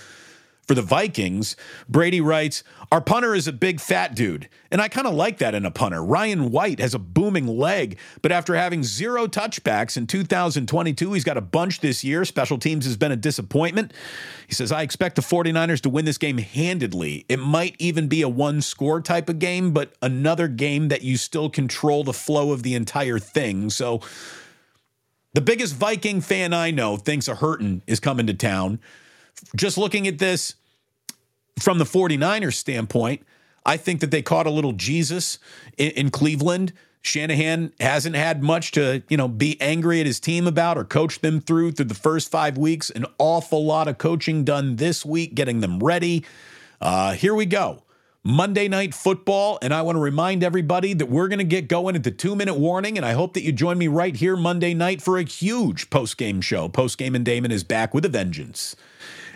for 0.73 0.77
the 0.77 0.81
Vikings, 0.81 1.55
Brady 1.87 2.23
writes, 2.23 2.65
Our 2.91 3.03
punter 3.03 3.35
is 3.35 3.47
a 3.47 3.53
big 3.53 3.79
fat 3.79 4.15
dude. 4.15 4.49
And 4.71 4.81
I 4.81 4.89
kind 4.89 5.07
of 5.07 5.13
like 5.13 5.37
that 5.37 5.55
in 5.55 5.67
a 5.67 5.71
punter. 5.71 6.03
Ryan 6.03 6.51
Wright 6.51 6.81
has 6.81 6.95
a 6.95 6.99
booming 6.99 7.47
leg, 7.47 7.99
but 8.23 8.33
after 8.33 8.55
having 8.55 8.83
zero 8.83 9.27
touchbacks 9.27 9.99
in 9.99 10.07
2022, 10.07 11.13
he's 11.13 11.25
got 11.25 11.37
a 11.37 11.43
bunch 11.43 11.81
this 11.81 12.03
year. 12.03 12.25
Special 12.25 12.57
teams 12.57 12.87
has 12.87 12.97
been 12.97 13.13
a 13.13 13.17
disappointment. 13.17 13.93
He 14.49 14.55
says, 14.55 14.73
I 14.73 14.81
expect 14.81 15.17
the 15.17 15.21
49ers 15.21 15.83
to 15.83 15.91
win 15.91 16.07
this 16.07 16.17
game 16.17 16.39
handedly. 16.39 17.27
It 17.29 17.39
might 17.39 17.77
even 17.79 18.09
be 18.09 18.23
a 18.23 18.29
one 18.31 18.63
score 18.63 19.03
type 19.03 19.29
of 19.29 19.39
game, 19.39 19.73
but 19.73 19.93
another 20.01 20.49
game 20.49 20.89
that 20.89 21.03
you 21.03 21.19
still 21.19 21.51
control 21.51 22.03
the 22.03 22.15
flow 22.15 22.51
of 22.51 22.63
the 22.63 22.75
entire 22.75 23.19
thing. 23.19 23.69
So, 23.69 24.01
the 25.35 25.43
biggest 25.43 25.75
Viking 25.75 26.23
fan 26.23 26.55
I 26.55 26.71
know 26.71 26.97
thinks 26.97 27.29
a 27.29 27.35
hurtin 27.35 27.83
is 27.87 28.01
coming 28.01 28.27
to 28.27 28.35
town 28.35 28.81
just 29.57 29.79
looking 29.79 30.07
at 30.07 30.19
this 30.19 30.55
from 31.59 31.79
the 31.79 31.85
49ers 31.85 32.55
standpoint, 32.55 33.23
I 33.65 33.77
think 33.77 34.01
that 34.01 34.11
they 34.11 34.23
caught 34.23 34.47
a 34.47 34.51
little 34.51 34.73
Jesus 34.73 35.39
in, 35.77 35.91
in, 35.93 36.11
Cleveland. 36.11 36.73
Shanahan 37.03 37.73
hasn't 37.81 38.17
had 38.17 38.43
much 38.43 38.73
to, 38.73 39.03
you 39.09 39.17
know, 39.17 39.29
be 39.29 39.61
angry 39.61 40.01
at 40.01 40.07
his 40.07 40.21
team 40.21 40.47
about 40.47 40.79
or 40.79 40.85
coach 40.85 41.21
them 41.21 41.41
through 41.41 41.73
through 41.73 41.87
the 41.87 41.95
first 41.95 42.31
five 42.31 42.57
weeks. 42.57 42.91
An 42.91 43.07
awful 43.19 43.65
lot 43.65 43.89
of 43.89 43.99
coaching 43.99 44.45
done 44.45 44.77
this 44.77 45.05
week, 45.05 45.35
getting 45.35 45.61
them 45.61 45.81
ready. 45.81 46.25
Uh, 46.81 47.13
here 47.13 47.35
we 47.35 47.47
go. 47.47 47.83
Monday 48.25 48.69
Night 48.69 48.95
Football. 48.95 49.59
And 49.63 49.75
I 49.75 49.83
want 49.83 49.97
to 49.97 50.01
remind 50.01 50.45
everybody 50.45 50.95
that 50.95 51.07
we're 51.07 51.29
going 51.29 51.41
to 51.41 51.45
get 51.45 51.69
going 51.69 51.97
at 51.97 52.05
the 52.05 52.11
two 52.11 52.37
minute 52.37 52.55
warning. 52.55 52.97
And 52.97 53.05
I 53.05 53.13
hope 53.13 53.35
that 53.35 53.43
you 53.43 53.53
join 53.53 53.79
me 53.79 53.89
right 53.89 54.15
here 54.15 54.37
Monday 54.37 54.75
night 54.75 55.03
for 55.03 55.19
a 55.19 55.25
huge 55.25 55.91
post 55.91 56.17
game 56.17 56.41
show. 56.41 56.69
Post 56.69 56.99
game 56.99 57.15
and 57.15 57.25
Damon 57.25 57.51
is 57.51 57.65
back 57.65 57.95
with 57.95 58.05
a 58.05 58.09
vengeance 58.09 58.77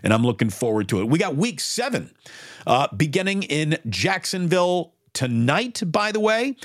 and 0.02 0.12
I'm 0.12 0.24
looking 0.24 0.50
forward 0.50 0.88
to 0.90 1.00
it. 1.00 1.08
We 1.08 1.18
got 1.18 1.36
week 1.36 1.60
seven 1.60 2.10
uh, 2.66 2.88
beginning 2.96 3.42
in 3.44 3.78
Jacksonville 3.88 4.92
tonight, 5.16 5.82
by 5.86 6.12
the 6.12 6.20
way. 6.20 6.56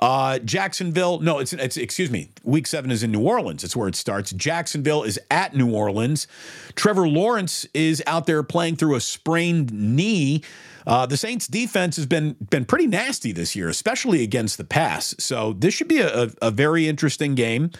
Uh, 0.00 0.38
Jacksonville, 0.38 1.20
no, 1.20 1.38
it's, 1.40 1.52
it's, 1.52 1.76
excuse 1.76 2.10
me, 2.10 2.30
week 2.42 2.66
seven 2.66 2.90
is 2.90 3.02
in 3.02 3.12
New 3.12 3.20
Orleans. 3.20 3.62
It's 3.62 3.76
where 3.76 3.86
it 3.86 3.94
starts. 3.94 4.32
Jacksonville 4.32 5.02
is 5.02 5.20
at 5.30 5.54
New 5.54 5.72
Orleans. 5.74 6.26
Trevor 6.74 7.06
Lawrence 7.06 7.66
is 7.74 8.02
out 8.06 8.26
there 8.26 8.42
playing 8.42 8.76
through 8.76 8.94
a 8.94 9.00
sprained 9.00 9.72
knee. 9.72 10.42
Uh, 10.86 11.04
the 11.04 11.18
Saints 11.18 11.46
defense 11.46 11.96
has 11.96 12.06
been 12.06 12.34
been 12.48 12.64
pretty 12.64 12.86
nasty 12.86 13.30
this 13.30 13.54
year, 13.54 13.68
especially 13.68 14.22
against 14.22 14.56
the 14.56 14.64
pass. 14.64 15.14
So 15.18 15.52
this 15.52 15.74
should 15.74 15.88
be 15.88 15.98
a, 15.98 16.24
a, 16.24 16.30
a 16.40 16.50
very 16.50 16.88
interesting 16.88 17.34
game. 17.34 17.70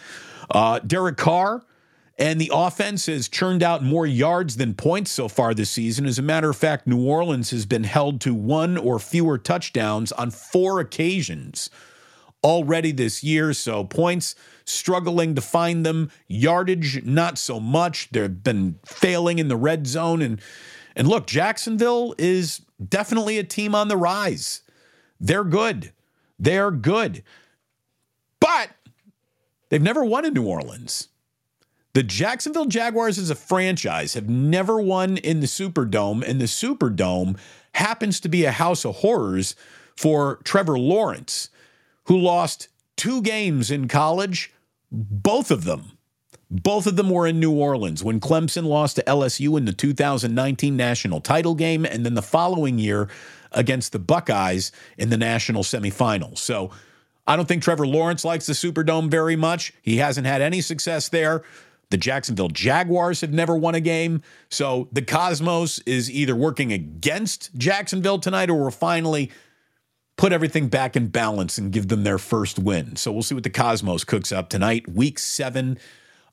Uh, 0.51 0.79
Derek 0.81 1.17
Carr 1.17 1.65
and 2.19 2.41
the 2.41 2.51
offense 2.53 3.07
has 3.07 3.29
churned 3.29 3.63
out 3.63 3.85
more 3.85 4.07
yards 4.07 4.57
than 4.57 4.75
points 4.75 5.13
so 5.13 5.29
far 5.29 5.55
this 5.55 5.71
season. 5.71 6.05
As 6.05 6.19
a 6.19 6.23
matter 6.23 6.51
of 6.51 6.57
fact, 6.57 6.87
New 6.87 7.07
Orleans 7.07 7.51
has 7.51 7.65
been 7.65 7.85
held 7.85 8.21
to 8.23 8.35
one 8.35 8.77
or 8.77 8.99
fewer 8.99 9.39
touchdowns 9.39 10.11
on 10.13 10.33
four 10.33 10.81
occasions 10.81 11.71
already 12.43 12.91
this 12.91 13.23
year. 13.23 13.53
So 13.53 13.85
points 13.85 14.35
struggling 14.65 15.37
to 15.37 15.41
find 15.41 15.87
them, 15.87 16.11
yardage 16.27 17.05
not 17.05 17.39
so 17.39 17.61
much. 17.61 18.11
They've 18.11 18.43
been 18.43 18.81
failing 18.85 19.39
in 19.39 19.49
the 19.49 19.57
red 19.57 19.87
zone 19.87 20.21
and 20.21 20.41
and 20.97 21.07
look, 21.07 21.29
Jacksonville 21.29 22.17
is 22.19 22.63
definitely 22.89 23.39
a 23.39 23.45
team 23.45 23.73
on 23.73 23.87
the 23.87 23.97
rise. 23.97 24.63
They're 25.21 25.45
good. 25.45 25.93
They're 26.41 26.73
good. 26.73 27.23
But 28.41 28.71
they've 29.69 29.81
never 29.81 30.05
won 30.05 30.25
in 30.25 30.35
New 30.35 30.45
Orleans. 30.45 31.07
The 31.95 32.03
Jacksonville 32.03 32.67
Jaguars 32.67 33.19
as 33.19 33.31
a 33.31 33.35
franchise 33.35 34.15
have 34.15 34.29
never 34.29 34.81
won 34.81 35.17
in 35.17 35.41
the 35.41 35.47
Superdome, 35.47 36.23
and 36.23 36.41
the 36.41 36.45
Superdome 36.45 37.39
happens 37.75 38.21
to 38.21 38.29
be 38.29 38.45
a 38.45 38.53
house 38.53 38.85
of 38.85 38.97
horrors 38.97 39.57
for 39.97 40.37
Trevor 40.45 40.79
Lawrence, 40.79 41.49
who 42.05 42.19
lost 42.19 42.69
two 42.97 43.23
games 43.23 43.71
in 43.71 43.89
college, 43.89 44.53
both 44.93 45.51
of 45.51 45.65
them. 45.65 45.93
Both 46.51 46.87
of 46.87 46.97
them 46.97 47.11
were 47.11 47.27
in 47.27 47.41
New 47.41 47.53
Orleans 47.53 48.03
when 48.03 48.21
Clemson 48.21 48.65
lost 48.65 48.97
to 48.97 49.03
LSU 49.03 49.59
in 49.59 49.67
the 49.67 49.73
2019 49.73 50.77
national 50.77 51.21
title 51.21 51.55
game, 51.55 51.85
and 51.85 52.07
then 52.07 52.15
the 52.15 52.23
following 52.23 52.79
year 52.79 53.09
against 53.53 53.93
the 53.93 53.99
Buckeyes 53.99 54.73
in 54.97 55.11
the 55.11 55.17
national 55.17 55.63
semifinals. 55.63 56.39
So 56.39 56.71
I 57.27 57.37
don't 57.37 57.47
think 57.47 57.63
Trevor 57.63 57.87
Lawrence 57.87 58.25
likes 58.25 58.47
the 58.47 58.55
Superdome 58.55 59.11
very 59.11 59.37
much. 59.37 59.73
He 59.83 59.99
hasn't 59.99 60.27
had 60.27 60.41
any 60.41 60.61
success 60.61 61.09
there. 61.09 61.43
The 61.91 61.97
Jacksonville 61.97 62.49
Jaguars 62.49 63.21
have 63.23 63.33
never 63.33 63.57
won 63.57 63.75
a 63.75 63.81
game. 63.81 64.23
So 64.51 64.89
the 64.93 65.03
Cosmos 65.03 65.79
is 65.81 66.11
either 66.11 66.37
working 66.37 66.73
against 66.73 67.55
Jacksonville 67.57 68.19
tonight 68.19 68.51
or 68.51 68.55
we're 68.55 68.71
finally 68.71 69.31
put 70.17 70.33
everything 70.33 70.69
back 70.69 70.97
in 70.97 71.09
balance 71.09 71.57
and 71.57 71.73
give 71.73 71.89
them 71.89 72.05
their 72.05 72.19
first 72.19 72.59
win. 72.59 72.97
So 72.97 73.13
we'll 73.13 73.23
see 73.23 73.35
what 73.35 73.45
the 73.45 73.51
Cosmos 73.51 74.05
cooks 74.05 74.33
up 74.33 74.51
tonight. 74.51 74.89
Week 74.89 75.19
seven 75.19 75.79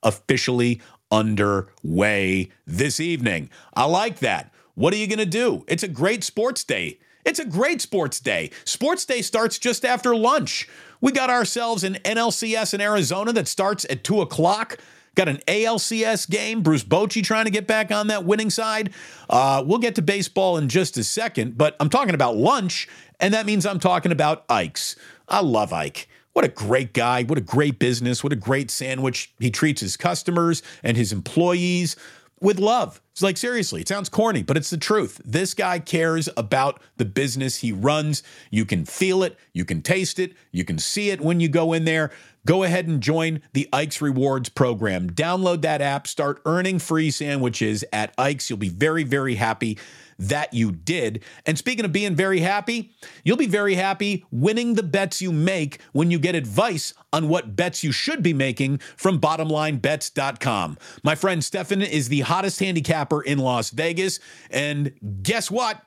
officially 0.04 0.82
underway 1.12 2.50
this 2.66 3.00
evening. 3.00 3.50
I 3.74 3.86
like 3.86 4.20
that. 4.20 4.52
What 4.74 4.94
are 4.94 4.98
you 4.98 5.08
going 5.08 5.20
to 5.20 5.26
do? 5.26 5.64
It's 5.68 5.84
a 5.84 5.88
great 5.88 6.24
sports 6.24 6.64
day. 6.64 7.00
It's 7.24 7.40
a 7.40 7.46
great 7.46 7.82
sports 7.82 8.20
day. 8.20 8.52
Sports 8.66 9.06
day 9.06 9.22
starts 9.22 9.58
just 9.58 9.86
after 9.86 10.16
lunch. 10.16 10.68
We 11.02 11.12
got 11.12 11.30
ourselves 11.30 11.84
an 11.84 11.96
NLCS 12.04 12.74
in 12.74 12.82
Arizona 12.82 13.34
that 13.34 13.48
starts 13.48 13.86
at 13.90 14.04
2 14.04 14.22
o'clock. 14.22 14.78
Got 15.16 15.30
an 15.30 15.38
ALCS 15.48 16.30
game. 16.30 16.62
Bruce 16.62 16.84
Bochy 16.84 17.24
trying 17.24 17.46
to 17.46 17.52
get 17.52 17.68
back 17.68 17.92
on 17.92 18.08
that 18.08 18.26
winning 18.26 18.50
side. 18.50 18.94
Uh, 19.30 19.64
we'll 19.66 19.80
get 19.80 19.96
to 19.96 20.02
baseball 20.02 20.58
in 20.58 20.68
just 20.70 20.98
a 20.98 21.04
second, 21.04 21.58
but 21.58 21.76
I'm 21.80 21.90
talking 21.90 22.14
about 22.14 22.36
lunch, 22.36 22.88
and 23.20 23.34
that 23.34 23.46
means 23.46 23.66
I'm 23.66 23.80
talking 23.80 24.12
about 24.12 24.44
Ike's. 24.50 24.96
I 25.28 25.42
love 25.42 25.74
Ike. 25.74 26.08
What 26.34 26.44
a 26.44 26.50
great 26.50 26.92
guy. 26.92 27.24
What 27.24 27.38
a 27.38 27.42
great 27.42 27.80
business. 27.80 28.22
What 28.22 28.34
a 28.34 28.36
great 28.36 28.70
sandwich. 28.70 29.34
He 29.40 29.50
treats 29.50 29.80
his 29.80 29.96
customers 29.96 30.62
and 30.84 30.98
his 30.98 31.14
employees 31.14 31.96
with 32.42 32.60
love. 32.60 33.02
It's 33.14 33.22
like, 33.22 33.38
seriously, 33.38 33.80
it 33.80 33.88
sounds 33.88 34.10
corny, 34.10 34.44
but 34.44 34.58
it's 34.58 34.70
the 34.70 34.78
truth. 34.78 35.22
This 35.24 35.54
guy 35.54 35.80
cares 35.80 36.28
about 36.36 36.82
the 36.98 37.06
business 37.06 37.58
he 37.58 37.72
runs. 37.72 38.22
You 38.52 38.66
can 38.66 38.84
feel 38.84 39.24
it, 39.24 39.38
you 39.54 39.64
can 39.64 39.82
taste 39.82 40.20
it, 40.20 40.34
you 40.52 40.66
can 40.66 40.78
see 40.78 41.10
it 41.10 41.22
when 41.22 41.40
you 41.40 41.48
go 41.48 41.72
in 41.72 41.86
there. 41.86 42.12
Go 42.46 42.64
ahead 42.64 42.88
and 42.88 43.02
join 43.02 43.42
the 43.54 43.68
Ike's 43.74 44.02
Rewards 44.02 44.50
program. 44.50 45.10
Download 45.10 45.62
that 45.64 45.82
app, 45.82 46.08
start 46.08 46.42
earning 46.46 46.80
free 46.80 47.12
sandwiches 47.12 47.84
at 47.92 48.14
Ike's. 48.18 48.50
You'll 48.50 48.60
be 48.60 48.70
very, 48.70 49.04
very 49.04 49.36
happy. 49.36 49.78
that 50.18 50.54
you 50.54 50.72
did. 50.72 51.22
And 51.46 51.58
speaking 51.58 51.84
of 51.84 51.92
being 51.92 52.16
very 52.16 52.40
happy, 52.40 52.92
you'll 53.26 53.36
be 53.36 53.48
very 53.48 53.76
happy 53.76 54.24
winning 54.32 54.76
the 54.76 54.84
bets 54.84 55.22
you 55.22 55.32
make 55.34 55.82
when 55.92 56.10
you 56.10 56.20
get 56.20 56.36
advice 56.36 56.94
on 57.12 57.28
what 57.28 57.58
bets 57.58 57.84
you 57.84 57.92
should 57.92 58.24
be 58.24 58.34
making 58.34 58.78
from 58.96 59.20
bottomlinebets.com. 59.20 60.78
My 61.04 61.16
friend 61.16 61.44
Stefan 61.44 61.82
is 61.82 62.08
the 62.08 62.22
hottest 62.22 62.62
handicapper 62.62 63.22
in 63.22 63.40
Las 63.40 63.72
Vegas. 63.72 64.22
And 64.50 64.94
guess 65.22 65.52
what? 65.52 65.86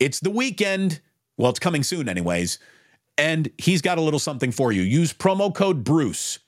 It's 0.00 0.18
the 0.18 0.30
weekend. 0.30 1.00
Well, 1.36 1.50
it's 1.50 1.60
coming 1.60 1.84
soon, 1.84 2.08
anyways. 2.08 2.58
And 3.20 3.50
he's 3.58 3.82
got 3.82 3.98
a 3.98 4.00
little 4.00 4.18
something 4.18 4.50
for 4.50 4.72
you. 4.72 4.80
Use 4.80 5.12
promo 5.12 5.54
code 5.54 5.84
Bruce 5.84 6.38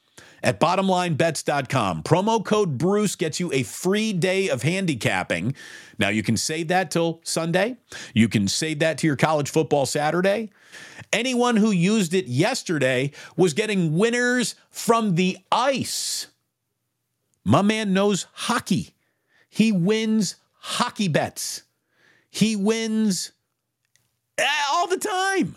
at 0.42 0.58
bottomlinebets.com. 0.58 2.02
Promo 2.02 2.42
code 2.42 2.78
Bruce 2.78 3.14
gets 3.14 3.38
you 3.38 3.52
a 3.52 3.62
free 3.62 4.14
day 4.14 4.48
of 4.48 4.62
handicapping. 4.62 5.54
Now, 5.98 6.08
you 6.08 6.22
can 6.22 6.38
save 6.38 6.68
that 6.68 6.90
till 6.90 7.20
Sunday. 7.24 7.76
You 8.14 8.26
can 8.26 8.48
save 8.48 8.78
that 8.78 8.96
to 8.98 9.06
your 9.06 9.16
college 9.16 9.50
football 9.50 9.84
Saturday. 9.84 10.50
Anyone 11.12 11.56
who 11.56 11.72
used 11.72 12.14
it 12.14 12.26
yesterday 12.26 13.10
was 13.36 13.52
getting 13.52 13.98
winners 13.98 14.54
from 14.70 15.16
the 15.16 15.36
ice. 15.52 16.28
My 17.44 17.60
man 17.60 17.92
knows 17.92 18.26
hockey. 18.32 18.94
He 19.50 19.72
wins 19.72 20.36
hockey 20.54 21.08
bets. 21.08 21.64
He 22.30 22.56
wins 22.56 23.32
eh, 24.38 24.46
all 24.72 24.86
the 24.88 24.96
time. 24.96 25.56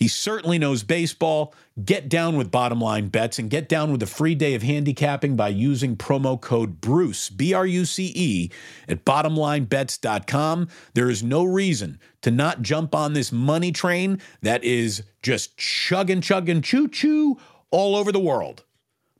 He 0.00 0.08
certainly 0.08 0.58
knows 0.58 0.82
baseball. 0.82 1.54
Get 1.84 2.08
down 2.08 2.38
with 2.38 2.50
bottom 2.50 2.80
line 2.80 3.08
bets 3.08 3.38
and 3.38 3.50
get 3.50 3.68
down 3.68 3.92
with 3.92 4.02
a 4.02 4.06
free 4.06 4.34
day 4.34 4.54
of 4.54 4.62
handicapping 4.62 5.36
by 5.36 5.50
using 5.50 5.94
promo 5.94 6.40
code 6.40 6.80
Bruce, 6.80 7.28
B 7.28 7.52
R 7.52 7.66
U 7.66 7.84
C 7.84 8.10
E, 8.16 8.50
at 8.88 9.04
bottomlinebets.com. 9.04 10.68
There 10.94 11.10
is 11.10 11.22
no 11.22 11.44
reason 11.44 12.00
to 12.22 12.30
not 12.30 12.62
jump 12.62 12.94
on 12.94 13.12
this 13.12 13.30
money 13.30 13.72
train 13.72 14.22
that 14.40 14.64
is 14.64 15.02
just 15.22 15.58
chugging, 15.58 16.22
chugging, 16.22 16.62
choo 16.62 16.88
choo 16.88 17.36
all 17.70 17.94
over 17.94 18.10
the 18.10 18.18
world. 18.18 18.64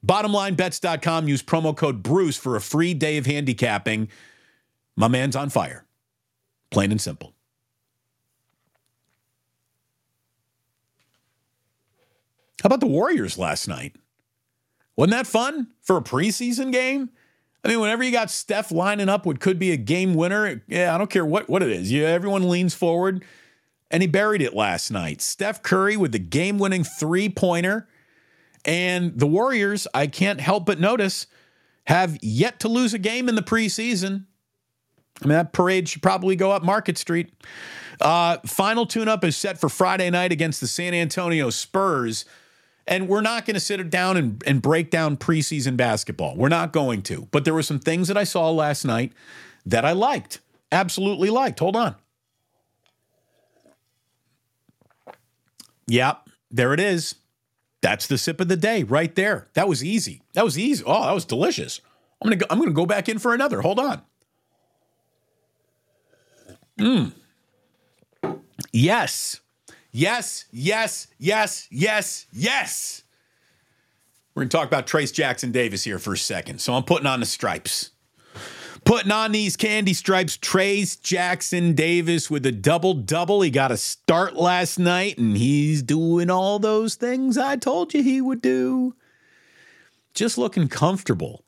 Bottomlinebets.com. 0.05 1.29
Use 1.29 1.43
promo 1.43 1.77
code 1.77 2.03
Bruce 2.03 2.39
for 2.39 2.57
a 2.57 2.61
free 2.61 2.95
day 2.95 3.19
of 3.19 3.27
handicapping. 3.27 4.09
My 4.97 5.09
man's 5.09 5.37
on 5.37 5.51
fire. 5.51 5.85
Plain 6.71 6.91
and 6.91 7.01
simple. 7.01 7.35
How 12.63 12.67
about 12.67 12.81
the 12.81 12.87
Warriors 12.87 13.39
last 13.39 13.69
night? 13.69 13.97
Wasn't 14.97 15.13
that 15.13 15.27
fun 15.27 15.69
for 15.81 15.97
a 15.97 16.03
preseason 16.03 16.73
game? 16.73 17.11
I 17.65 17.69
mean, 17.69 17.81
whenever 17.81 18.03
you 18.03 18.11
got 18.11 18.31
Steph 18.31 18.73
lining 18.73 19.09
up 19.09 19.27
what 19.27 19.41
could 19.41 19.59
be 19.59 19.73
a 19.73 19.77
game 19.77 20.15
winner, 20.15 20.63
yeah, 20.67 20.95
I 20.95 20.99
don't 20.99 21.11
care 21.11 21.25
what, 21.25 21.49
what 21.49 21.63
it 21.63 21.71
is. 21.71 21.93
Yeah, 21.93 22.09
everyone 22.09 22.49
leans 22.49 22.75
forward, 22.75 23.25
and 23.91 24.03
he 24.03 24.07
buried 24.07 24.43
it 24.43 24.55
last 24.55 24.91
night. 24.91 25.21
Steph 25.21 25.63
Curry 25.63 25.97
with 25.97 26.13
the 26.13 26.19
game 26.19 26.59
winning 26.59 26.85
three 26.85 27.29
pointer. 27.29 27.89
And 28.65 29.19
the 29.19 29.27
Warriors, 29.27 29.87
I 29.95 30.07
can't 30.07 30.41
help 30.41 30.67
but 30.67 30.79
notice, 30.79 31.27
have 31.85 32.19
yet 32.23 32.61
to 32.61 32.69
lose 32.69 32.93
a 32.93 32.99
game 32.99 33.29
in 33.29 33.35
the 33.35 33.43
preseason. 33.43 34.27
I 35.23 35.27
mean, 35.27 35.37
that 35.37 35.53
parade 35.53 35.89
should 35.89 36.03
probably 36.03 36.37
go 36.37 36.51
up 36.51 36.63
Market 36.63 36.99
Street. 36.99 37.33
Uh, 38.01 38.39
final 38.47 38.87
tune 38.87 39.09
up 39.09 39.25
is 39.25 39.37
set 39.37 39.59
for 39.59 39.69
Friday 39.69 40.09
night 40.11 40.33
against 40.33 40.61
the 40.61 40.67
San 40.67 40.95
Antonio 40.95 41.51
Spurs. 41.51 42.25
And 42.91 43.09
we're 43.09 43.21
not 43.21 43.47
going 43.47 43.55
to 43.55 43.61
sit 43.61 43.89
down 43.89 44.17
and, 44.17 44.43
and 44.45 44.61
break 44.61 44.91
down 44.91 45.17
preseason 45.17 45.77
basketball. 45.77 46.37
We're 46.37 46.49
not 46.49 46.73
going 46.73 47.03
to. 47.03 47.29
But 47.31 47.45
there 47.45 47.55
were 47.55 47.63
some 47.63 47.79
things 47.79 48.09
that 48.09 48.17
I 48.17 48.25
saw 48.25 48.51
last 48.51 48.85
night 48.85 49.13
that 49.65 49.85
I 49.85 49.93
liked. 49.93 50.41
Absolutely 50.73 51.31
liked. 51.31 51.61
Hold 51.61 51.77
on. 51.77 51.95
Yep, 55.87 56.29
there 56.51 56.73
it 56.73 56.81
is. 56.81 57.17
That's 57.81 58.07
the 58.07 58.19
sip 58.19 58.41
of 58.41 58.49
the 58.49 58.57
day 58.57 58.83
right 58.83 59.15
there. 59.15 59.49
That 59.55 59.67
was 59.69 59.83
easy. 59.83 60.23
That 60.35 60.45
was 60.45 60.59
easy. 60.59 60.85
Oh, 60.87 61.05
that 61.05 61.15
was 61.15 61.25
delicious. 61.25 61.81
I'm 62.23 62.27
gonna 62.27 62.37
go, 62.37 62.47
I'm 62.51 62.59
gonna 62.59 62.73
go 62.73 62.87
back 62.87 63.09
in 63.09 63.19
for 63.19 63.35
another. 63.35 63.61
Hold 63.63 63.81
on. 63.81 64.03
Mmm. 66.79 67.13
Yes. 68.73 69.41
Yes, 69.93 70.45
yes, 70.53 71.09
yes, 71.19 71.67
yes, 71.71 72.27
yes. 72.33 73.03
We're 74.35 74.43
going 74.43 74.49
to 74.49 74.57
talk 74.57 74.69
about 74.69 74.87
Trayce 74.87 75.13
Jackson 75.13 75.51
Davis 75.51 75.83
here 75.83 75.99
for 75.99 76.13
a 76.13 76.19
second. 76.19 76.61
So 76.61 76.75
I'm 76.75 76.85
putting 76.85 77.07
on 77.07 77.21
the 77.21 77.27
stripes. 77.27 77.91
Putting 78.85 79.13
on 79.13 79.33
these 79.33 79.57
candy 79.57 79.93
stripes, 79.93 80.39
Trayce 80.39 81.01
Jackson 81.01 81.75
Davis 81.75 82.31
with 82.31 82.47
a 82.47 82.53
double 82.53 82.95
double. 82.95 83.43
He 83.43 83.51
got 83.51 83.73
a 83.73 83.77
start 83.77 84.37
last 84.37 84.79
night 84.79 85.19
and 85.19 85.37
he's 85.37 85.83
doing 85.83 86.31
all 86.31 86.59
those 86.59 86.95
things 86.95 87.37
I 87.37 87.57
told 87.57 87.93
you 87.93 88.03
he 88.03 88.21
would 88.21 88.41
do. 88.41 88.95
Just 90.15 90.39
looking 90.39 90.69
comfortable 90.69 91.45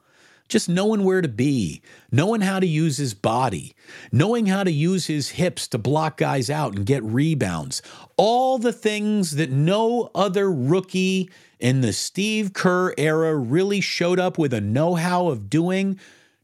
just 0.48 0.68
knowing 0.68 1.04
where 1.04 1.22
to 1.22 1.28
be, 1.28 1.82
knowing 2.10 2.40
how 2.40 2.60
to 2.60 2.66
use 2.66 2.96
his 2.96 3.14
body, 3.14 3.74
knowing 4.10 4.46
how 4.46 4.64
to 4.64 4.70
use 4.70 5.06
his 5.06 5.30
hips 5.30 5.66
to 5.68 5.78
block 5.78 6.16
guys 6.16 6.50
out 6.50 6.74
and 6.76 6.86
get 6.86 7.02
rebounds. 7.02 7.82
All 8.16 8.58
the 8.58 8.72
things 8.72 9.36
that 9.36 9.50
no 9.50 10.10
other 10.14 10.52
rookie 10.52 11.30
in 11.58 11.80
the 11.80 11.92
Steve 11.92 12.52
Kerr 12.52 12.92
era 12.98 13.34
really 13.36 13.80
showed 13.80 14.18
up 14.18 14.36
with 14.36 14.52
a 14.52 14.60
know 14.60 14.94
how 14.94 15.28
of 15.28 15.48
doing. 15.48 15.98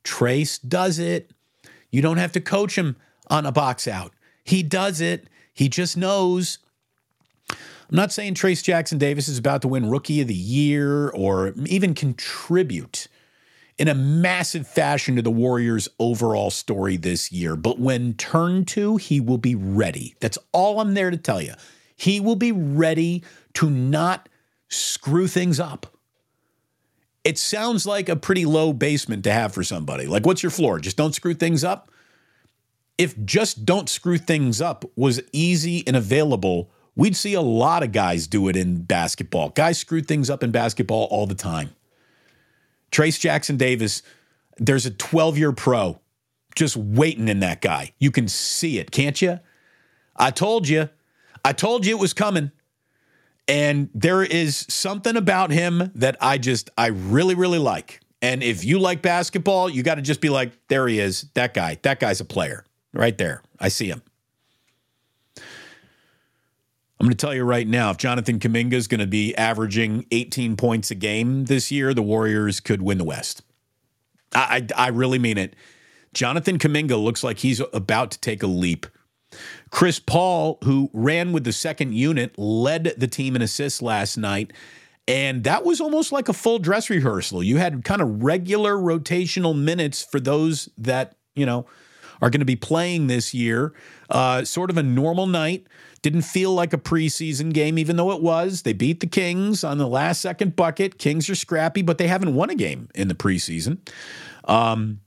Trayce 0.05 0.59
does 0.67 0.99
it. 0.99 1.31
You 1.91 2.03
don't 2.03 2.19
have 2.19 2.33
to 2.33 2.41
coach 2.41 2.77
him 2.77 2.97
on 3.29 3.47
a 3.47 3.53
box 3.53 3.89
out. 3.89 4.13
He 4.45 4.63
does 4.63 5.01
it. 5.01 5.29
He 5.53 5.69
just 5.69 5.97
knows. 5.97 6.59
I'm 7.51 7.97
not 7.97 8.13
saying 8.13 8.35
Trayce 8.35 8.63
Jackson 8.63 8.99
Davis 8.99 9.29
is 9.29 9.39
about 9.39 9.63
to 9.63 9.69
win 9.69 9.91
Rookie 9.91 10.21
of 10.21 10.29
the 10.29 10.35
Year 10.35 11.09
or 11.09 11.53
even 11.67 11.95
contribute 11.95 13.09
in 13.79 13.89
a 13.89 13.95
massive 13.95 14.67
fashion 14.67 15.17
to 15.17 15.23
the 15.23 15.31
Warriors' 15.31 15.89
overall 15.99 16.51
story 16.51 16.97
this 16.97 17.31
year. 17.31 17.55
But 17.55 17.79
when 17.79 18.15
turned 18.15 18.67
to, 18.69 18.97
he 18.97 19.21
will 19.21 19.39
be 19.39 19.55
ready. 19.55 20.17
That's 20.21 20.39
all 20.53 20.81
I'm 20.81 20.95
there 20.95 21.11
to 21.11 21.17
tell 21.17 21.41
you. 21.41 21.55
He 21.97 22.21
will 22.21 22.37
be 22.37 22.53
ready 22.53 23.23
to 23.55 23.71
not 23.71 24.29
screw 24.69 25.29
things 25.29 25.59
up. 25.59 25.87
It 27.25 27.39
sounds 27.39 27.87
like 27.87 28.09
a 28.09 28.17
pretty 28.17 28.45
low 28.47 28.73
basement 28.73 29.25
to 29.25 29.33
have 29.33 29.53
for 29.53 29.63
somebody. 29.63 30.07
Like, 30.07 30.27
what's 30.27 30.43
your 30.43 30.51
floor? 30.51 30.79
Just 30.79 30.97
don't 30.97 31.15
screw 31.15 31.35
things 31.35 31.63
up? 31.63 31.91
If 32.97 33.17
just 33.25 33.65
don't 33.65 33.89
screw 33.89 34.19
things 34.19 34.61
up 34.61 34.85
was 34.97 35.21
easy 35.33 35.87
and 35.87 35.95
available, 35.95 36.71
we'd 36.97 37.17
see 37.17 37.35
a 37.35 37.41
lot 37.41 37.83
of 37.83 37.93
guys 37.93 38.27
do 38.27 38.49
it 38.49 38.57
in 38.57 38.83
basketball. 38.83 39.51
Guys 39.51 39.79
screw 39.79 40.01
things 40.01 40.31
up 40.31 40.43
in 40.43 40.51
basketball 40.51 41.05
all 41.11 41.27
the 41.27 41.35
time. 41.35 41.71
Trayce 42.91 43.19
Jackson 43.19 43.57
Davis, 43.57 44.03
there's 44.57 44.87
a 44.87 44.91
12 44.91 45.39
year 45.39 45.53
pro 45.53 46.01
just 46.55 46.77
waiting 46.77 47.29
in 47.29 47.41
that 47.41 47.61
guy. 47.61 47.93
You 47.99 48.11
can 48.11 48.29
see 48.29 48.79
it, 48.79 48.91
can't 48.91 49.21
you? 49.23 49.39
I 50.17 50.31
told 50.31 50.69
you. 50.69 50.89
I 51.45 51.53
told 51.53 51.87
you 51.87 51.97
it 51.97 52.01
was 52.01 52.13
coming. 52.13 52.51
And 53.47 53.89
there 53.95 54.23
is 54.23 54.67
something 54.69 55.17
about 55.17 55.51
him 55.51 55.91
that 55.95 56.17
I 56.21 56.37
just, 56.37 56.69
I 56.77 56.89
really, 56.89 57.35
really 57.35 57.59
like. 57.59 58.01
And 58.21 58.43
if 58.43 58.65
you 58.65 58.79
like 58.79 59.01
basketball, 59.01 59.71
you 59.71 59.83
got 59.83 59.95
to 59.95 60.03
just 60.03 60.21
be 60.21 60.29
like, 60.29 60.53
there 60.69 60.87
he 60.89 60.99
is, 60.99 61.27
that 61.35 61.55
guy. 61.55 61.79
That 61.83 62.01
guy's 62.01 62.21
a 62.21 62.25
player 62.25 62.65
right 62.93 63.17
there. 63.17 63.43
I 63.59 63.69
see 63.69 63.89
him. 63.89 64.03
I'm 67.01 67.07
going 67.07 67.17
to 67.17 67.27
tell 67.27 67.35
you 67.35 67.45
right 67.45 67.67
now, 67.67 67.91
if 67.91 67.97
Jonathan 67.97 68.41
Kuminga 68.41 68.73
is 68.73 68.89
going 68.89 69.01
to 69.01 69.07
be 69.07 69.37
averaging 69.37 70.07
18 70.11 70.57
points 70.57 70.91
a 70.91 70.97
game 70.97 71.45
this 71.45 71.71
year, 71.71 71.95
the 71.95 72.03
Warriors 72.03 72.59
could 72.59 72.83
win 72.83 72.99
the 72.99 73.05
West. 73.05 73.43
I, 74.35 74.67
I, 74.77 74.87
I 74.87 74.89
really 74.89 75.19
mean 75.19 75.39
it. 75.39 75.55
Jonathan 76.13 76.59
Kuminga 76.59 77.01
looks 77.01 77.23
like 77.23 77.39
he's 77.39 77.61
about 77.73 78.11
to 78.13 78.21
take 78.21 78.43
a 78.43 78.49
leap. 78.49 78.87
Chris 79.71 80.01
Paul, 80.01 80.59
who 80.65 80.91
ran 80.93 81.33
with 81.33 81.45
the 81.45 81.53
second 81.53 81.95
unit, 81.95 82.37
led 82.37 82.95
the 82.97 83.07
team 83.07 83.37
in 83.37 83.43
assists 83.43 83.81
last 83.81 84.17
night. 84.17 84.53
And 85.07 85.45
that 85.45 85.65
was 85.65 85.81
almost 85.81 86.13
like 86.13 86.29
a 86.29 86.33
full 86.33 86.59
dress 86.59 86.91
rehearsal. 86.91 87.43
You 87.43 87.59
had 87.59 87.85
kind 87.85 88.03
of 88.03 88.23
regular 88.23 88.77
rotational 88.77 89.57
minutes 89.57 90.03
for 90.03 90.19
those 90.19 90.69
that, 90.79 91.17
you 91.35 91.47
know, 91.47 91.67
are 92.21 92.31
going 92.31 92.41
to 92.41 92.47
be 92.47 92.57
playing 92.57 93.07
this 93.07 93.33
year. 93.33 93.73
Uh, 94.09 94.45
sort 94.45 94.71
of 94.71 94.79
a 94.79 94.83
normal 94.83 95.27
night. 95.27 95.67
Didn't 96.01 96.23
feel 96.23 96.55
like 96.55 96.73
a 96.73 96.79
preseason 96.79 97.53
game, 97.53 97.79
even 97.79 97.97
though 97.97 98.13
it 98.13 98.23
was. 98.23 98.63
They 98.63 98.73
beat 98.73 99.01
the 99.01 99.07
Kings 99.07 99.65
on 99.65 99.79
the 99.79 99.89
last 99.89 100.21
second 100.21 100.55
bucket. 100.57 100.99
Kings 100.99 101.29
are 101.29 101.35
scrappy, 101.35 101.83
but 101.83 101.99
they 101.99 102.07
haven't 102.07 102.35
won 102.35 102.51
a 102.51 102.55
game 102.55 102.89
in 102.95 103.09
the 103.09 103.15
preseason. 103.15 103.79
Um, 104.45 105.01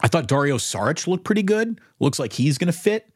I 0.00 0.08
thought 0.08 0.26
Dario 0.26 0.56
Saric 0.58 1.06
looked 1.06 1.24
pretty 1.24 1.42
good. 1.42 1.80
Looks 2.00 2.18
like 2.18 2.34
he's 2.34 2.58
going 2.58 2.72
to 2.72 2.78
fit. 2.78 3.12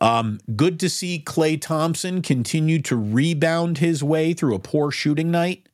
Um, 0.00 0.40
good 0.56 0.80
to 0.80 0.88
see 0.88 1.22
Klay 1.24 1.60
Thompson 1.60 2.22
continue 2.22 2.80
to 2.82 2.96
rebound 2.96 3.78
his 3.78 4.02
way 4.02 4.32
through 4.32 4.54
a 4.54 4.58
poor 4.58 4.90
shooting 4.90 5.30
night. 5.30 5.68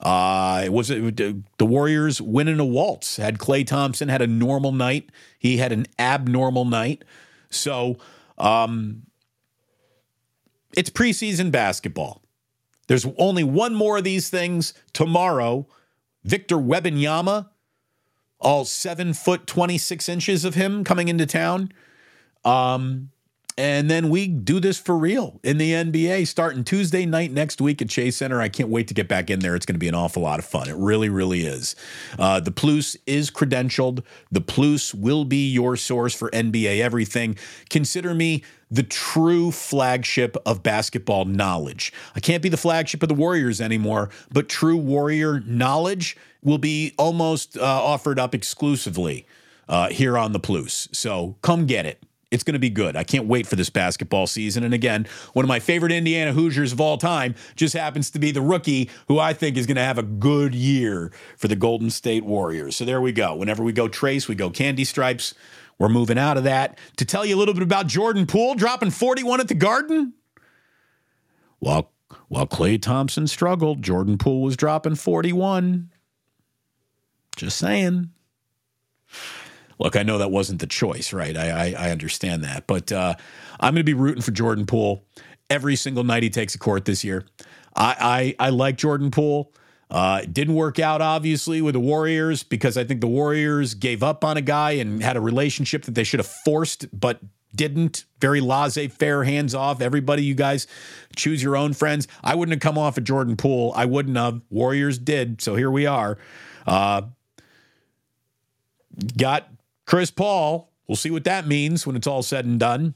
Uh, 0.00 0.62
it 0.64 0.72
was 0.72 0.88
the 0.88 1.42
Warriors 1.60 2.20
winning 2.20 2.58
a 2.58 2.64
waltz. 2.64 3.16
Had 3.16 3.38
Klay 3.38 3.64
Thompson 3.64 4.08
had 4.08 4.20
a 4.20 4.26
normal 4.26 4.72
night, 4.72 5.10
he 5.38 5.58
had 5.58 5.72
an 5.72 5.86
abnormal 5.98 6.64
night. 6.64 7.04
So, 7.50 7.98
um, 8.38 9.02
it's 10.76 10.90
preseason 10.90 11.50
basketball. 11.50 12.22
There's 12.88 13.06
only 13.18 13.44
one 13.44 13.74
more 13.74 13.98
of 13.98 14.04
these 14.04 14.28
things 14.28 14.74
tomorrow. 14.92 15.66
Victor 16.24 16.56
Wembanyama, 16.56 17.48
all 18.40 18.64
seven 18.64 19.12
foot, 19.12 19.46
26 19.46 20.08
inches 20.08 20.44
of 20.44 20.54
him 20.54 20.84
coming 20.84 21.08
into 21.08 21.26
town. 21.26 21.72
Um, 22.44 23.10
and 23.58 23.90
then 23.90 24.08
we 24.08 24.26
do 24.28 24.60
this 24.60 24.78
for 24.78 24.96
real 24.96 25.38
in 25.42 25.58
the 25.58 25.72
NBA 25.72 26.26
starting 26.26 26.64
Tuesday 26.64 27.04
night 27.04 27.32
next 27.32 27.60
week 27.60 27.82
at 27.82 27.88
Chase 27.88 28.16
Center. 28.16 28.40
I 28.40 28.48
can't 28.48 28.68
wait 28.68 28.88
to 28.88 28.94
get 28.94 29.08
back 29.08 29.28
in 29.30 29.40
there. 29.40 29.54
It's 29.54 29.66
going 29.66 29.74
to 29.74 29.80
be 29.80 29.88
an 29.88 29.94
awful 29.94 30.22
lot 30.22 30.38
of 30.38 30.44
fun. 30.44 30.68
It 30.68 30.76
really, 30.76 31.08
really 31.08 31.44
is. 31.44 31.76
Uh, 32.18 32.40
the 32.40 32.50
Plus 32.50 32.96
is 33.06 33.30
credentialed. 33.30 34.02
The 34.30 34.40
Plus 34.40 34.94
will 34.94 35.24
be 35.24 35.50
your 35.50 35.76
source 35.76 36.14
for 36.14 36.30
NBA 36.30 36.80
everything. 36.80 37.36
Consider 37.68 38.14
me 38.14 38.42
the 38.70 38.82
true 38.82 39.50
flagship 39.50 40.36
of 40.46 40.62
basketball 40.62 41.26
knowledge. 41.26 41.92
I 42.16 42.20
can't 42.20 42.42
be 42.42 42.48
the 42.48 42.56
flagship 42.56 43.02
of 43.02 43.10
the 43.10 43.14
Warriors 43.14 43.60
anymore, 43.60 44.08
but 44.32 44.48
true 44.48 44.78
Warrior 44.78 45.40
knowledge 45.40 46.16
will 46.42 46.58
be 46.58 46.94
almost 46.96 47.58
uh, 47.58 47.62
offered 47.62 48.18
up 48.18 48.34
exclusively 48.34 49.26
uh, 49.68 49.90
here 49.90 50.16
on 50.16 50.32
the 50.32 50.40
Plus. 50.40 50.88
So 50.92 51.36
come 51.42 51.66
get 51.66 51.84
it. 51.84 52.02
It's 52.32 52.42
going 52.42 52.54
to 52.54 52.58
be 52.58 52.70
good. 52.70 52.96
I 52.96 53.04
can't 53.04 53.26
wait 53.26 53.46
for 53.46 53.56
this 53.56 53.70
basketball 53.70 54.26
season. 54.26 54.64
And 54.64 54.72
again, 54.72 55.06
one 55.34 55.44
of 55.44 55.48
my 55.48 55.60
favorite 55.60 55.92
Indiana 55.92 56.32
Hoosiers 56.32 56.72
of 56.72 56.80
all 56.80 56.96
time 56.96 57.34
just 57.54 57.74
happens 57.74 58.10
to 58.10 58.18
be 58.18 58.32
the 58.32 58.40
rookie 58.40 58.88
who 59.06 59.18
I 59.18 59.34
think 59.34 59.56
is 59.56 59.66
going 59.66 59.76
to 59.76 59.84
have 59.84 59.98
a 59.98 60.02
good 60.02 60.54
year 60.54 61.12
for 61.36 61.46
the 61.46 61.56
Golden 61.56 61.90
State 61.90 62.24
Warriors. 62.24 62.74
So 62.74 62.86
there 62.86 63.02
we 63.02 63.12
go. 63.12 63.34
Whenever 63.34 63.62
we 63.62 63.72
go 63.72 63.86
Trayce, 63.86 64.28
we 64.28 64.34
go 64.34 64.48
candy 64.48 64.84
stripes. 64.84 65.34
We're 65.78 65.90
moving 65.90 66.18
out 66.18 66.38
of 66.38 66.44
that. 66.44 66.78
To 66.96 67.04
tell 67.04 67.26
you 67.26 67.36
a 67.36 67.38
little 67.38 67.54
bit 67.54 67.62
about 67.62 67.86
Jordan 67.86 68.26
Poole 68.26 68.54
dropping 68.54 68.90
41 68.90 69.40
at 69.40 69.48
the 69.48 69.54
Garden. 69.54 70.14
While, 71.58 71.92
while 72.28 72.46
Klay 72.46 72.80
Thompson 72.80 73.26
struggled, 73.26 73.82
Jordan 73.82 74.16
Poole 74.16 74.40
was 74.42 74.56
dropping 74.56 74.94
41. 74.94 75.90
Just 77.36 77.58
saying. 77.58 78.10
Look, 79.82 79.96
I 79.96 80.04
know 80.04 80.18
that 80.18 80.30
wasn't 80.30 80.60
the 80.60 80.66
choice, 80.68 81.12
right? 81.12 81.36
I 81.36 81.50
I, 81.50 81.86
I 81.86 81.90
understand 81.90 82.44
that, 82.44 82.66
but 82.68 82.92
uh, 82.92 83.14
I'm 83.58 83.74
going 83.74 83.80
to 83.80 83.84
be 83.84 83.94
rooting 83.94 84.22
for 84.22 84.30
Jordan 84.30 84.64
Poole 84.64 85.04
every 85.50 85.74
single 85.74 86.04
night 86.04 86.22
he 86.22 86.30
takes 86.30 86.54
a 86.54 86.58
court 86.58 86.84
this 86.84 87.02
year. 87.02 87.24
I 87.74 88.34
I, 88.38 88.46
I 88.46 88.50
like 88.50 88.76
Jordan 88.76 89.10
Poole. 89.10 89.52
Uh, 89.90 90.22
didn't 90.22 90.54
work 90.54 90.78
out, 90.78 91.02
obviously, 91.02 91.60
with 91.60 91.74
the 91.74 91.80
Warriors 91.80 92.42
because 92.44 92.78
I 92.78 92.84
think 92.84 93.00
the 93.00 93.08
Warriors 93.08 93.74
gave 93.74 94.02
up 94.02 94.24
on 94.24 94.36
a 94.38 94.40
guy 94.40 94.72
and 94.72 95.02
had 95.02 95.16
a 95.16 95.20
relationship 95.20 95.82
that 95.82 95.94
they 95.94 96.04
should 96.04 96.20
have 96.20 96.26
forced, 96.26 96.86
but 96.98 97.20
didn't. 97.54 98.04
Very 98.20 98.40
laissez 98.40 98.88
faire, 98.88 99.24
hands 99.24 99.54
off. 99.54 99.82
Everybody, 99.82 100.24
you 100.24 100.34
guys 100.34 100.66
choose 101.16 101.42
your 101.42 101.56
own 101.56 101.74
friends. 101.74 102.08
I 102.22 102.36
wouldn't 102.36 102.54
have 102.54 102.62
come 102.62 102.78
off 102.78 102.96
of 102.96 103.04
Jordan 103.04 103.36
Poole. 103.36 103.72
I 103.76 103.84
wouldn't 103.84 104.16
have. 104.16 104.40
Warriors 104.48 104.96
did. 104.96 105.42
So 105.42 105.56
here 105.56 105.70
we 105.70 105.86
are. 105.86 106.16
Uh, 106.66 107.02
got 109.18 109.48
Chris 109.86 110.10
Paul, 110.10 110.72
we'll 110.86 110.96
see 110.96 111.10
what 111.10 111.24
that 111.24 111.46
means 111.46 111.86
when 111.86 111.96
it's 111.96 112.06
all 112.06 112.22
said 112.22 112.44
and 112.44 112.58
done. 112.58 112.94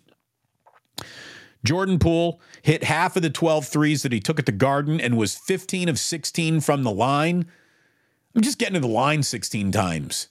Jordan 1.64 1.98
Poole 1.98 2.40
hit 2.62 2.84
half 2.84 3.16
of 3.16 3.22
the 3.22 3.30
12 3.30 3.66
threes 3.66 4.02
that 4.02 4.12
he 4.12 4.20
took 4.20 4.38
at 4.38 4.46
the 4.46 4.52
Garden 4.52 5.00
and 5.00 5.16
was 5.16 5.36
15 5.36 5.88
of 5.88 5.98
16 5.98 6.60
from 6.60 6.84
the 6.84 6.90
line. 6.90 7.46
I'm 8.34 8.42
just 8.42 8.58
getting 8.58 8.74
to 8.74 8.80
the 8.80 8.86
line 8.86 9.22
16 9.22 9.72
times. 9.72 10.28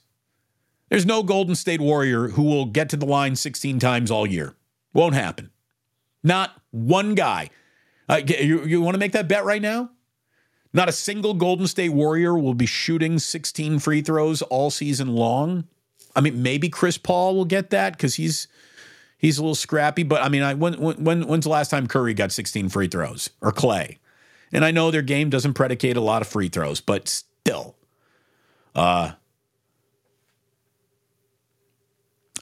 There's 0.88 1.06
no 1.06 1.22
Golden 1.22 1.54
State 1.54 1.80
Warrior 1.80 2.28
who 2.28 2.42
will 2.44 2.66
get 2.66 2.88
to 2.90 2.96
the 2.96 3.06
line 3.06 3.36
16 3.36 3.78
times 3.78 4.10
all 4.10 4.26
year. 4.26 4.54
Won't 4.92 5.14
happen. 5.14 5.50
Not 6.22 6.60
one 6.70 7.14
guy. 7.14 7.50
Uh, 8.08 8.20
you 8.26 8.64
you 8.64 8.80
want 8.80 8.94
to 8.94 8.98
make 8.98 9.12
that 9.12 9.28
bet 9.28 9.44
right 9.44 9.60
now? 9.60 9.90
Not 10.72 10.88
a 10.88 10.92
single 10.92 11.34
Golden 11.34 11.66
State 11.66 11.90
Warrior 11.90 12.38
will 12.38 12.54
be 12.54 12.66
shooting 12.66 13.18
16 13.18 13.78
free 13.80 14.00
throws 14.00 14.42
all 14.42 14.70
season 14.70 15.08
long. 15.08 15.64
I 16.16 16.20
mean, 16.22 16.42
maybe 16.42 16.68
Chris 16.68 16.98
Paul 16.98 17.36
will 17.36 17.44
get 17.44 17.70
that 17.70 17.92
because 17.92 18.14
he's 18.14 18.48
he's 19.18 19.38
a 19.38 19.42
little 19.42 19.54
scrappy. 19.54 20.02
But 20.02 20.22
I 20.22 20.28
mean, 20.28 20.42
I 20.42 20.54
when 20.54 20.74
when 20.74 21.28
when's 21.28 21.44
the 21.44 21.50
last 21.50 21.70
time 21.70 21.86
Curry 21.86 22.14
got 22.14 22.32
16 22.32 22.70
free 22.70 22.88
throws 22.88 23.30
or 23.40 23.52
Klay? 23.52 23.98
And 24.52 24.64
I 24.64 24.70
know 24.70 24.90
their 24.90 25.02
game 25.02 25.28
doesn't 25.28 25.54
predicate 25.54 25.96
a 25.96 26.00
lot 26.00 26.22
of 26.22 26.28
free 26.28 26.48
throws, 26.48 26.80
but 26.80 27.08
still, 27.08 27.74
uh, 28.74 29.12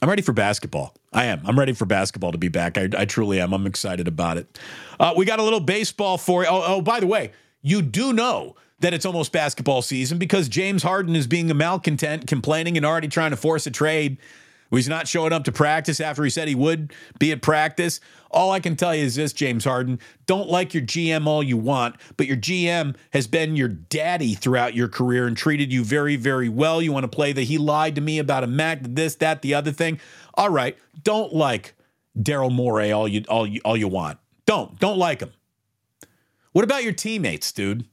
I'm 0.01 0.09
ready 0.09 0.21
for 0.21 0.33
basketball. 0.33 0.93
I 1.11 1.25
am. 1.25 1.41
I'm 1.45 1.57
ready 1.57 1.73
for 1.73 1.85
basketball 1.85 2.31
to 2.31 2.37
be 2.37 2.47
back. 2.47 2.77
I, 2.77 2.89
I 2.97 3.05
truly 3.05 3.39
am. 3.39 3.53
I'm 3.53 3.65
excited 3.65 4.07
about 4.07 4.37
it. 4.37 4.59
Uh, 4.99 5.13
we 5.17 5.25
got 5.25 5.39
a 5.39 5.43
little 5.43 5.59
baseball 5.59 6.17
for 6.17 6.43
you. 6.43 6.49
Oh, 6.49 6.63
oh, 6.65 6.81
by 6.81 6.99
the 6.99 7.07
way, 7.07 7.31
you 7.61 7.81
do 7.81 8.13
know 8.13 8.55
that 8.79 8.93
it's 8.93 9.05
almost 9.05 9.31
basketball 9.31 9.81
season 9.81 10.17
because 10.17 10.49
James 10.49 10.83
Harden 10.83 11.15
is 11.15 11.27
being 11.27 11.49
a 11.49 11.53
malcontent, 11.53 12.27
complaining, 12.27 12.77
and 12.77 12.85
already 12.85 13.07
trying 13.07 13.31
to 13.31 13.37
force 13.37 13.65
a 13.65 13.71
trade. 13.71 14.17
He's 14.71 14.89
not 14.89 15.07
showing 15.07 15.31
up 15.31 15.45
to 15.45 15.51
practice 15.51 16.01
after 16.01 16.23
he 16.23 16.29
said 16.29 16.47
he 16.47 16.55
would 16.55 16.91
be 17.17 17.31
at 17.31 17.41
practice. 17.41 18.01
All 18.29 18.51
I 18.51 18.59
can 18.59 18.75
tell 18.75 18.93
you 18.93 19.05
is 19.05 19.15
this, 19.15 19.31
James 19.31 19.63
Harden 19.63 19.99
don't 20.25 20.49
like 20.49 20.73
your 20.73 20.83
GM 20.83 21.27
all 21.27 21.41
you 21.41 21.55
want, 21.55 21.95
but 22.17 22.27
your 22.27 22.35
GM 22.35 22.95
has 23.11 23.27
been 23.27 23.55
your 23.55 23.69
daddy 23.69 24.33
throughout 24.33 24.73
your 24.73 24.89
career 24.89 25.27
and 25.27 25.37
treated 25.37 25.71
you 25.71 25.83
very, 25.85 26.17
very 26.17 26.49
well. 26.49 26.81
You 26.81 26.91
want 26.91 27.05
to 27.05 27.15
play 27.15 27.31
that 27.31 27.43
he 27.43 27.57
lied 27.57 27.95
to 27.95 28.01
me 28.01 28.19
about 28.19 28.43
a 28.43 28.47
Mac, 28.47 28.79
this, 28.81 29.15
that, 29.15 29.41
the 29.41 29.53
other 29.53 29.71
thing. 29.71 29.99
All 30.33 30.49
right, 30.49 30.77
don't 31.03 31.33
like 31.33 31.73
Daryl 32.17 32.51
Morey 32.51 32.91
all 32.91 33.07
you 33.07 33.23
all 33.29 33.45
you 33.45 33.61
all 33.63 33.77
you 33.77 33.87
want. 33.87 34.19
Don't 34.45 34.77
don't 34.79 34.97
like 34.97 35.21
him. 35.21 35.31
What 36.51 36.63
about 36.63 36.83
your 36.83 36.93
teammates, 36.93 37.51
dude? 37.51 37.85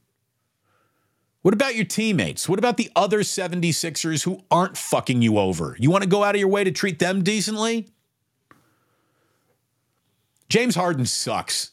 What 1.43 1.53
about 1.53 1.75
your 1.75 1.85
teammates? 1.85 2.47
What 2.47 2.57
about 2.57 2.77
the 2.77 2.89
other 2.95 3.19
76ers 3.19 4.23
who 4.23 4.41
aren't 4.49 4.77
fucking 4.77 5.21
you 5.21 5.37
over? 5.37 5.75
You 5.77 5.91
want 5.91 6.03
to 6.03 6.09
go 6.09 6.23
out 6.23 6.35
of 6.35 6.39
your 6.39 6.47
way 6.47 6.63
to 6.63 6.71
treat 6.71 6.99
them 6.99 7.21
decently? 7.21 7.89
James 10.47 10.75
Harden 10.75 11.05
sucks. 11.05 11.71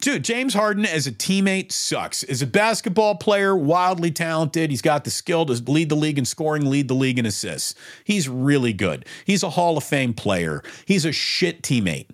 Dude, 0.00 0.24
James 0.24 0.54
Harden 0.54 0.86
as 0.86 1.06
a 1.06 1.12
teammate 1.12 1.72
sucks. 1.72 2.22
As 2.22 2.40
a 2.40 2.46
basketball 2.46 3.16
player, 3.16 3.54
wildly 3.54 4.10
talented. 4.10 4.70
He's 4.70 4.80
got 4.80 5.04
the 5.04 5.10
skill 5.10 5.44
to 5.44 5.52
lead 5.70 5.90
the 5.90 5.94
league 5.94 6.18
in 6.18 6.24
scoring, 6.24 6.70
lead 6.70 6.88
the 6.88 6.94
league 6.94 7.18
in 7.18 7.26
assists. 7.26 7.74
He's 8.02 8.30
really 8.30 8.72
good. 8.72 9.04
He's 9.26 9.42
a 9.42 9.50
Hall 9.50 9.76
of 9.76 9.84
Fame 9.84 10.14
player. 10.14 10.62
He's 10.86 11.04
a 11.04 11.12
shit 11.12 11.62
teammate. 11.62 12.06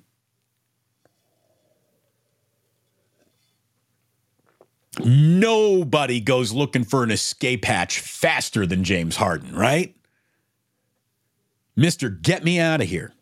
Nobody 5.04 6.20
goes 6.20 6.52
looking 6.52 6.84
for 6.84 7.02
an 7.02 7.10
escape 7.10 7.64
hatch 7.64 8.00
faster 8.00 8.66
than 8.66 8.84
James 8.84 9.16
Harden, 9.16 9.54
right? 9.54 9.94
Mr. 11.76 12.20
Get 12.20 12.42
Me 12.42 12.58
Out 12.58 12.80
of 12.80 12.88
Here. 12.88 13.12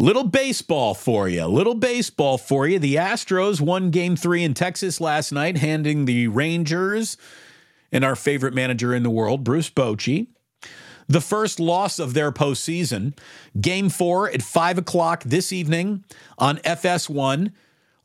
Little 0.00 0.24
baseball 0.24 0.94
for 0.94 1.28
you. 1.28 1.44
Little 1.46 1.74
baseball 1.74 2.38
for 2.38 2.68
you. 2.68 2.78
The 2.78 2.96
Astros 2.96 3.60
won 3.60 3.90
game 3.90 4.14
three 4.14 4.44
in 4.44 4.54
Texas 4.54 5.00
last 5.00 5.32
night, 5.32 5.56
handing 5.58 6.04
the 6.04 6.28
Rangers 6.28 7.16
and 7.90 8.04
our 8.04 8.14
favorite 8.14 8.54
manager 8.54 8.94
in 8.94 9.02
the 9.02 9.10
world, 9.10 9.42
Bruce 9.42 9.70
Bochy, 9.70 10.28
the 11.08 11.20
first 11.20 11.58
loss 11.58 11.98
of 11.98 12.14
their 12.14 12.30
postseason. 12.30 13.16
Game 13.60 13.88
four 13.88 14.30
at 14.30 14.42
five 14.42 14.78
o'clock 14.78 15.24
this 15.24 15.52
evening 15.52 16.04
on 16.38 16.58
FS1 16.58 17.50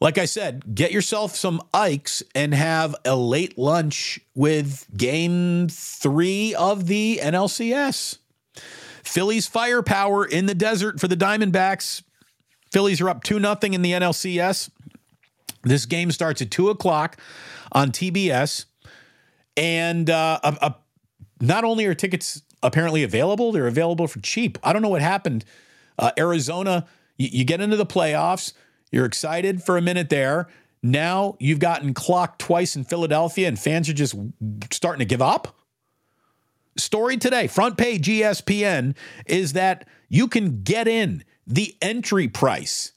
like 0.03 0.17
I 0.17 0.25
said, 0.25 0.75
get 0.75 0.91
yourself 0.91 1.33
some 1.33 1.61
Ikes 1.73 2.23
and 2.35 2.53
have 2.53 2.93
a 3.05 3.15
late 3.15 3.57
lunch 3.57 4.19
with 4.35 4.85
game 4.97 5.69
three 5.69 6.53
of 6.55 6.87
the 6.87 7.21
NLCS. 7.23 8.17
Phillies 9.01 9.47
firepower 9.47 10.25
in 10.25 10.45
the 10.45 10.53
desert 10.53 10.99
for 10.99 11.07
the 11.07 11.15
Diamondbacks. 11.15 12.03
Phillies 12.73 12.99
are 12.99 13.07
up 13.07 13.23
2 13.23 13.39
0 13.39 13.55
in 13.61 13.81
the 13.81 13.93
NLCS. 13.93 14.69
This 15.63 15.85
game 15.85 16.11
starts 16.11 16.41
at 16.41 16.51
2 16.51 16.69
o'clock 16.69 17.15
on 17.71 17.91
TBS. 17.91 18.65
And 19.55 20.09
uh, 20.09 20.41
a, 20.43 20.57
a, 20.61 20.75
not 21.39 21.63
only 21.63 21.85
are 21.85 21.95
tickets 21.95 22.41
apparently 22.61 23.03
available, 23.03 23.53
they're 23.53 23.67
available 23.67 24.07
for 24.07 24.19
cheap. 24.19 24.57
I 24.63 24.73
don't 24.73 24.81
know 24.81 24.89
what 24.89 25.01
happened. 25.01 25.45
Uh, 25.97 26.11
Arizona, 26.17 26.87
you, 27.15 27.29
you 27.31 27.45
get 27.45 27.61
into 27.61 27.77
the 27.77 27.85
playoffs 27.85 28.51
you're 28.93 29.05
excited 29.05 29.61
for 29.61 29.77
a 29.77 29.81
minute 29.81 30.09
there. 30.09 30.47
Now 30.81 31.35
you've 31.39 31.59
gotten 31.59 31.93
clocked 31.93 32.39
twice 32.39 32.75
in 32.75 32.83
Philadelphia 32.83 33.47
and 33.47 33.59
fans 33.59 33.89
are 33.89 33.93
just 33.93 34.15
starting 34.71 34.99
to 34.99 35.05
give 35.05 35.21
up. 35.21 35.55
Story 36.77 37.17
today, 37.17 37.47
front 37.47 37.77
page 37.77 38.07
ESPN, 38.07 38.95
is 39.25 39.53
that 39.53 39.87
you 40.09 40.27
can 40.27 40.63
get 40.63 40.87
in 40.87 41.23
the 41.45 41.75
entry 41.81 42.27
price 42.27 42.93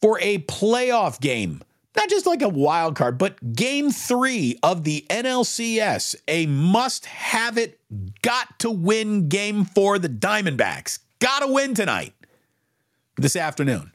for 0.00 0.18
a 0.20 0.38
playoff 0.38 1.20
game 1.20 1.62
not 1.96 2.08
just 2.08 2.26
like 2.26 2.42
a 2.42 2.48
wild 2.48 2.96
card, 2.96 3.18
but 3.18 3.54
game 3.54 3.92
three 3.92 4.58
of 4.64 4.82
the 4.82 5.06
NLCS, 5.08 6.16
a 6.26 6.44
must 6.46 7.06
have 7.06 7.56
it, 7.56 7.78
got 8.20 8.58
to 8.58 8.70
win 8.70 9.28
game 9.28 9.64
for 9.64 10.00
The 10.00 10.08
Diamondbacks 10.08 10.98
got 11.24 11.40
to 11.40 11.46
win 11.46 11.72
tonight, 11.72 12.12
this 13.16 13.34
afternoon. 13.34 13.93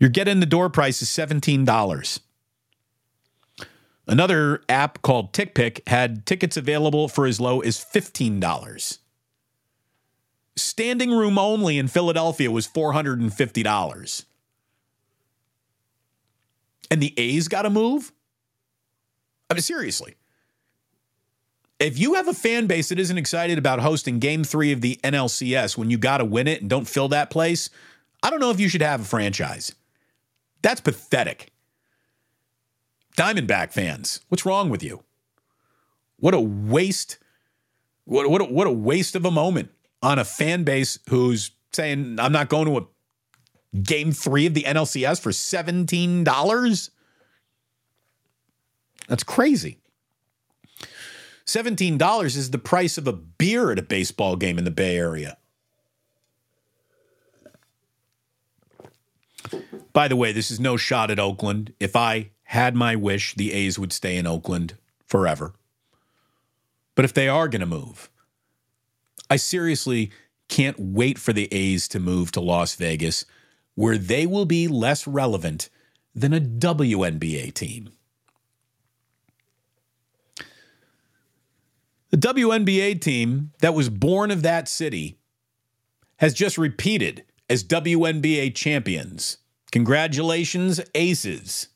Your 0.00 0.10
get 0.10 0.26
in 0.26 0.40
the 0.40 0.46
door 0.46 0.68
price 0.68 1.02
is 1.02 1.08
$17. 1.08 2.20
Another 4.08 4.62
app 4.68 5.02
called 5.02 5.32
TickPick 5.32 5.86
had 5.86 6.26
tickets 6.26 6.56
available 6.56 7.06
for 7.06 7.26
as 7.26 7.38
low 7.38 7.60
as 7.60 7.76
$15. 7.76 8.98
Standing 10.56 11.12
room 11.12 11.38
only 11.38 11.78
in 11.78 11.86
Philadelphia 11.86 12.50
was 12.50 12.66
$450 12.66 14.24
and 16.90 17.00
the 17.00 17.14
A's 17.16 17.48
got 17.48 17.62
to 17.62 17.70
move? 17.70 18.12
I 19.48 19.54
mean, 19.54 19.62
seriously. 19.62 20.16
If 21.78 21.98
you 21.98 22.14
have 22.14 22.28
a 22.28 22.34
fan 22.34 22.66
base 22.66 22.90
that 22.90 22.98
isn't 22.98 23.16
excited 23.16 23.56
about 23.56 23.80
hosting 23.80 24.18
game 24.18 24.44
three 24.44 24.72
of 24.72 24.80
the 24.80 25.00
NLCS 25.02 25.78
when 25.78 25.88
you 25.88 25.96
got 25.96 26.18
to 26.18 26.24
win 26.24 26.46
it 26.46 26.60
and 26.60 26.68
don't 26.68 26.86
fill 26.86 27.08
that 27.08 27.30
place, 27.30 27.70
I 28.22 28.28
don't 28.28 28.40
know 28.40 28.50
if 28.50 28.60
you 28.60 28.68
should 28.68 28.82
have 28.82 29.00
a 29.00 29.04
franchise. 29.04 29.74
That's 30.62 30.80
pathetic. 30.80 31.52
Diamondback 33.16 33.72
fans, 33.72 34.20
what's 34.28 34.46
wrong 34.46 34.70
with 34.70 34.82
you? 34.82 35.02
What 36.16 36.34
a 36.34 36.40
waste. 36.40 37.18
What, 38.04 38.30
what, 38.30 38.40
a, 38.40 38.44
what 38.44 38.66
a 38.66 38.72
waste 38.72 39.14
of 39.14 39.24
a 39.24 39.30
moment 39.30 39.70
on 40.02 40.18
a 40.18 40.24
fan 40.24 40.64
base 40.64 40.98
who's 41.08 41.50
saying, 41.72 42.18
I'm 42.18 42.32
not 42.32 42.48
going 42.48 42.66
to 42.66 42.78
a 42.78 43.80
game 43.82 44.12
three 44.12 44.46
of 44.46 44.54
the 44.54 44.62
NLCS 44.62 45.20
for 45.20 45.30
$17? 45.30 46.90
That's 49.08 49.22
crazy. 49.24 49.78
$17 51.46 52.24
is 52.24 52.50
the 52.50 52.58
price 52.58 52.96
of 52.96 53.08
a 53.08 53.12
beer 53.12 53.72
at 53.72 53.78
a 53.78 53.82
baseball 53.82 54.36
game 54.36 54.56
in 54.56 54.64
the 54.64 54.70
Bay 54.70 54.96
Area. 54.96 55.36
By 59.92 60.08
the 60.08 60.16
way, 60.16 60.32
this 60.32 60.50
is 60.50 60.60
no 60.60 60.76
shot 60.76 61.10
at 61.10 61.18
Oakland. 61.18 61.72
If 61.80 61.96
I 61.96 62.30
had 62.44 62.74
my 62.74 62.96
wish, 62.96 63.34
the 63.34 63.52
A's 63.52 63.78
would 63.78 63.92
stay 63.92 64.16
in 64.16 64.26
Oakland 64.26 64.74
forever. 65.06 65.54
But 66.94 67.04
if 67.04 67.14
they 67.14 67.28
are 67.28 67.48
going 67.48 67.60
to 67.60 67.66
move, 67.66 68.10
I 69.28 69.36
seriously 69.36 70.10
can't 70.48 70.78
wait 70.78 71.18
for 71.18 71.32
the 71.32 71.48
A's 71.52 71.88
to 71.88 72.00
move 72.00 72.32
to 72.32 72.40
Las 72.40 72.74
Vegas 72.74 73.24
where 73.74 73.96
they 73.96 74.26
will 74.26 74.44
be 74.44 74.68
less 74.68 75.06
relevant 75.06 75.70
than 76.14 76.34
a 76.34 76.40
WNBA 76.40 77.54
team. 77.54 77.90
The 82.10 82.16
WNBA 82.16 83.00
team 83.00 83.52
that 83.60 83.72
was 83.72 83.88
born 83.88 84.32
of 84.32 84.42
that 84.42 84.68
city 84.68 85.18
has 86.16 86.34
just 86.34 86.58
repeated 86.58 87.24
as 87.48 87.62
WNBA 87.64 88.54
champions. 88.54 89.38
Congratulations, 89.70 90.80
Aces. 90.94 91.68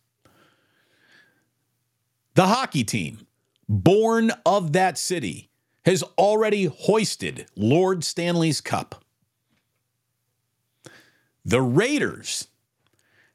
The 2.34 2.48
hockey 2.48 2.84
team, 2.84 3.26
born 3.68 4.32
of 4.44 4.72
that 4.72 4.98
city, 4.98 5.50
has 5.84 6.02
already 6.18 6.64
hoisted 6.64 7.46
Lord 7.56 8.02
Stanley's 8.02 8.60
Cup. 8.60 9.04
The 11.44 11.60
Raiders 11.60 12.48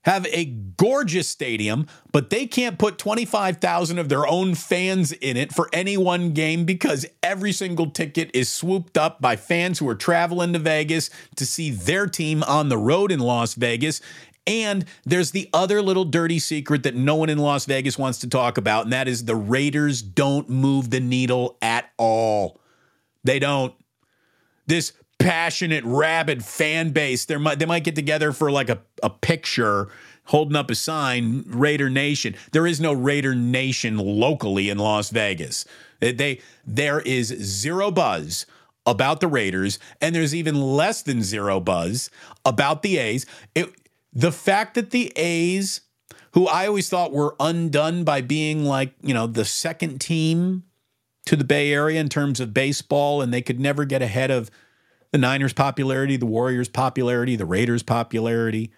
have 0.04 0.26
a 0.28 0.45
gorgeous 0.45 1.28
stadium, 1.30 1.86
but 2.12 2.30
they 2.30 2.48
can't 2.48 2.80
put 2.80 2.98
25,000 2.98 4.00
of 4.00 4.10
their 4.10 4.26
own 4.26 4.56
fans 4.56 5.12
in 5.12 5.38
it 5.38 5.54
for 5.54 5.69
any 5.74 5.98
one 5.98 6.32
game 6.32 6.65
because 6.65 7.06
every 7.22 7.52
single 7.52 7.91
ticket 7.91 8.32
is 8.34 8.50
swooped 8.50 8.98
up 8.98 9.22
by 9.22 9.36
fans 9.36 9.78
who 9.78 9.88
are 9.89 9.95
traveling 9.95 10.54
to 10.54 10.60
Vegas 10.60 11.10
to 11.36 11.45
see 11.45 11.69
their 11.69 12.08
team 12.08 12.41
on 12.43 12.69
the 12.69 12.78
road 12.78 13.12
in 13.12 13.19
Las 13.19 13.54
Vegas. 13.54 14.02
And 14.50 14.86
there's 15.06 15.30
the 15.30 15.48
other 15.54 15.80
little 15.80 16.06
dirty 16.06 16.40
secret 16.40 16.82
that 16.82 16.96
no 16.96 17.16
one 17.16 17.30
in 17.30 17.38
Las 17.38 17.66
Vegas 17.66 18.00
wants 18.00 18.18
to 18.20 18.28
talk 18.28 18.58
about, 18.58 18.86
and 18.86 18.92
that 18.92 19.08
is 19.08 19.26
the 19.26 19.36
Raiders 19.36 20.02
don't 20.02 20.50
move 20.50 20.90
the 20.90 21.00
needle 21.00 21.56
at 21.62 21.92
all. 21.98 22.60
They 23.24 23.38
don't. 23.38 23.76
This 24.66 24.94
passionate, 25.20 25.84
rabid 25.86 26.44
fan 26.44 26.90
base. 26.90 27.26
They 27.26 27.38
might 27.38 27.60
they 27.60 27.68
might 27.68 27.84
get 27.84 27.94
together 27.94 28.32
for 28.32 28.50
like 28.50 28.70
a, 28.70 28.80
a 29.04 29.12
picture 29.12 29.90
holding 30.26 30.56
up 30.56 30.72
a 30.72 30.76
sign, 30.76 31.44
Raider 31.46 31.90
Nation. 31.90 32.36
There 32.52 32.66
is 32.66 32.82
no 32.82 32.92
Raider 32.92 33.36
Nation 33.36 33.98
locally 34.00 34.72
in 34.72 34.80
Las 34.80 35.12
Vegas. 35.12 35.64
They 36.00 36.42
there 36.66 37.02
is 37.02 37.28
zero 37.28 37.92
buzz 37.92 38.48
about 38.88 39.20
the 39.20 39.28
Raiders, 39.28 39.78
and 40.02 40.16
there's 40.16 40.34
even 40.34 40.60
less 40.60 41.04
than 41.04 41.22
zero 41.22 41.60
buzz 41.60 42.10
about 42.46 42.82
the 42.82 42.98
A's. 42.98 43.28
It, 43.54 43.72
the 44.13 44.32
fact 44.32 44.76
that 44.76 44.91
the 44.91 45.12
A's, 45.15 45.82
who 46.34 46.48
I 46.48 46.67
always 46.67 46.89
thought 46.89 47.12
were 47.12 47.36
undone 47.39 48.04
by 48.04 48.22
being 48.22 48.65
like, 48.65 48.93
you 49.02 49.13
know, 49.13 49.28
the 49.28 49.45
second 49.45 50.00
team 50.00 50.63
to 51.26 51.36
the 51.36 51.43
Bay 51.43 51.72
Area 51.72 52.00
in 52.00 52.10
terms 52.10 52.39
of 52.39 52.54
baseball, 52.54 53.22
and 53.22 53.34
they 53.34 53.41
could 53.41 53.60
never 53.60 53.86
get 53.86 54.02
ahead 54.02 54.32
of 54.32 54.50
the 55.12 55.17
Niners' 55.17 55.54
popularity, 55.54 56.17
the 56.17 56.26
Warriors' 56.26 56.69
popularity, 56.69 57.36
the 57.36 57.45
Raiders' 57.45 57.84
popularity. 57.84 58.72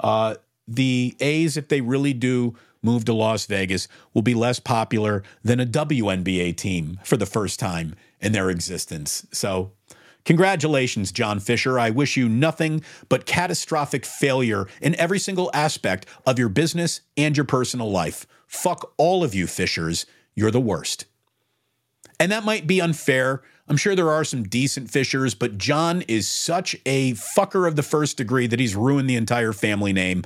Uh, 0.00 0.36
the 0.66 1.16
A's, 1.20 1.56
if 1.56 1.68
they 1.68 1.80
really 1.80 2.12
do 2.12 2.54
move 2.82 3.04
to 3.06 3.12
Las 3.12 3.46
Vegas, 3.46 3.88
will 4.14 4.22
be 4.22 4.34
less 4.34 4.60
popular 4.60 5.22
than 5.42 5.60
a 5.60 5.66
WNBA 5.66 6.56
team 6.56 7.00
for 7.04 7.16
the 7.16 7.26
first 7.26 7.58
time 7.58 7.94
in 8.20 8.32
their 8.32 8.50
existence. 8.50 9.26
So, 9.32 9.72
congratulations, 10.28 11.10
John 11.10 11.40
Fisher. 11.40 11.78
I 11.78 11.90
wish 11.90 12.16
you 12.16 12.28
nothing 12.28 12.84
but 13.08 13.26
catastrophic 13.26 14.04
failure 14.04 14.68
in 14.80 14.94
every 14.94 15.18
single 15.18 15.50
aspect 15.52 16.06
of 16.24 16.38
your 16.38 16.48
business 16.48 17.00
and 17.16 17.36
your 17.36 17.46
personal 17.46 17.90
life. 17.90 18.26
Fuck 18.46 18.92
all 18.96 19.24
of 19.24 19.34
you, 19.34 19.46
Fishers. 19.46 20.06
You're 20.36 20.52
the 20.52 20.60
worst. 20.60 21.06
And 22.20 22.30
that 22.30 22.44
might 22.44 22.66
be 22.66 22.80
unfair 22.80 23.42
I'm 23.68 23.76
sure 23.76 23.94
there 23.94 24.10
are 24.10 24.24
some 24.24 24.44
decent 24.44 24.90
fishers, 24.90 25.34
but 25.34 25.58
John 25.58 26.02
is 26.02 26.26
such 26.26 26.74
a 26.86 27.12
fucker 27.12 27.68
of 27.68 27.76
the 27.76 27.82
first 27.82 28.16
degree 28.16 28.46
that 28.46 28.58
he's 28.58 28.74
ruined 28.74 29.10
the 29.10 29.16
entire 29.16 29.52
family 29.52 29.92
name. 29.92 30.24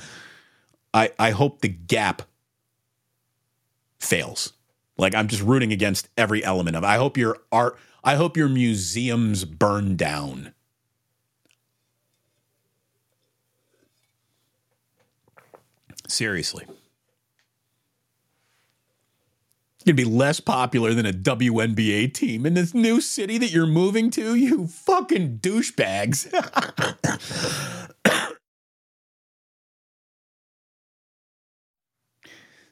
I, 0.94 1.10
I 1.18 1.30
hope 1.30 1.60
the 1.60 1.68
gap 1.68 2.22
fails. 3.98 4.52
Like 4.96 5.14
I'm 5.14 5.26
just 5.26 5.42
rooting 5.42 5.72
against 5.72 6.08
every 6.16 6.44
element 6.44 6.76
of 6.76 6.84
it. 6.84 6.86
I 6.86 6.98
hope 6.98 7.16
your 7.16 7.38
art, 7.50 7.76
I 8.04 8.16
hope 8.16 8.36
your 8.36 8.48
museums 8.48 9.44
burn 9.44 9.96
down. 9.96 10.54
Seriously. 16.08 16.66
to 19.84 19.92
be 19.92 20.04
less 20.04 20.40
popular 20.40 20.94
than 20.94 21.06
a 21.06 21.12
WNBA 21.12 22.12
team 22.14 22.46
in 22.46 22.54
this 22.54 22.74
new 22.74 23.00
city 23.00 23.38
that 23.38 23.50
you're 23.50 23.66
moving 23.66 24.10
to, 24.10 24.34
you 24.34 24.66
fucking 24.66 25.38
douchebags. 25.38 26.28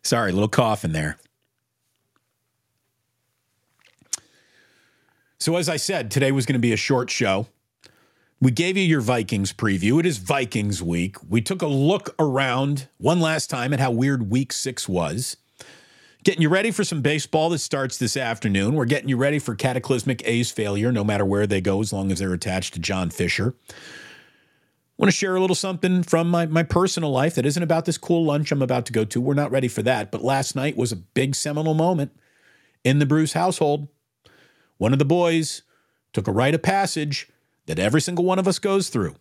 Sorry, 0.02 0.32
little 0.32 0.48
cough 0.48 0.84
in 0.84 0.92
there. 0.92 1.18
So, 5.40 5.56
as 5.56 5.70
I 5.70 5.78
said, 5.78 6.10
today 6.10 6.32
was 6.32 6.44
going 6.44 6.54
to 6.54 6.58
be 6.58 6.74
a 6.74 6.76
short 6.76 7.08
show. 7.08 7.46
We 8.42 8.50
gave 8.50 8.76
you 8.76 8.82
your 8.82 9.00
Vikings 9.00 9.54
preview. 9.54 9.98
It 9.98 10.04
is 10.04 10.18
Vikings 10.18 10.82
week. 10.82 11.16
We 11.26 11.40
took 11.40 11.62
a 11.62 11.66
look 11.66 12.14
around 12.18 12.88
one 12.98 13.20
last 13.20 13.48
time 13.48 13.72
at 13.72 13.80
how 13.80 13.90
weird 13.90 14.30
week 14.30 14.52
six 14.52 14.86
was. 14.86 15.38
Getting 16.24 16.42
you 16.42 16.50
ready 16.50 16.70
for 16.70 16.84
some 16.84 17.00
baseball 17.00 17.48
that 17.50 17.60
starts 17.60 17.96
this 17.96 18.18
afternoon. 18.18 18.74
We're 18.74 18.84
getting 18.84 19.08
you 19.08 19.16
ready 19.16 19.38
for 19.38 19.54
cataclysmic 19.54 20.22
A's 20.26 20.50
failure, 20.50 20.92
no 20.92 21.04
matter 21.04 21.24
where 21.24 21.46
they 21.46 21.62
go, 21.62 21.80
as 21.80 21.90
long 21.90 22.12
as 22.12 22.18
they're 22.18 22.34
attached 22.34 22.74
to 22.74 22.78
John 22.78 23.08
Fisher. 23.08 23.54
Want 24.98 25.10
to 25.10 25.16
share 25.16 25.36
a 25.36 25.40
little 25.40 25.56
something 25.56 26.02
from 26.02 26.28
my, 26.28 26.44
my 26.44 26.64
personal 26.64 27.12
life 27.12 27.34
that 27.36 27.46
isn't 27.46 27.62
about 27.62 27.86
this 27.86 27.96
cool 27.96 28.26
lunch 28.26 28.52
I'm 28.52 28.60
about 28.60 28.84
to 28.86 28.92
go 28.92 29.06
to. 29.06 29.20
We're 29.22 29.32
not 29.32 29.50
ready 29.50 29.68
for 29.68 29.82
that. 29.84 30.10
But 30.10 30.22
last 30.22 30.54
night 30.54 30.76
was 30.76 30.92
a 30.92 30.96
big 30.96 31.34
seminal 31.34 31.72
moment 31.72 32.12
in 32.84 32.98
the 32.98 33.06
Bruce 33.06 33.32
household. 33.32 33.88
One 34.80 34.94
of 34.94 34.98
the 34.98 35.04
boys 35.04 35.60
took 36.14 36.26
a 36.26 36.32
rite 36.32 36.54
of 36.54 36.62
passage 36.62 37.28
that 37.66 37.78
every 37.78 38.00
single 38.00 38.24
one 38.24 38.38
of 38.38 38.48
us 38.48 38.58
goes 38.58 38.88
through. 38.88 39.14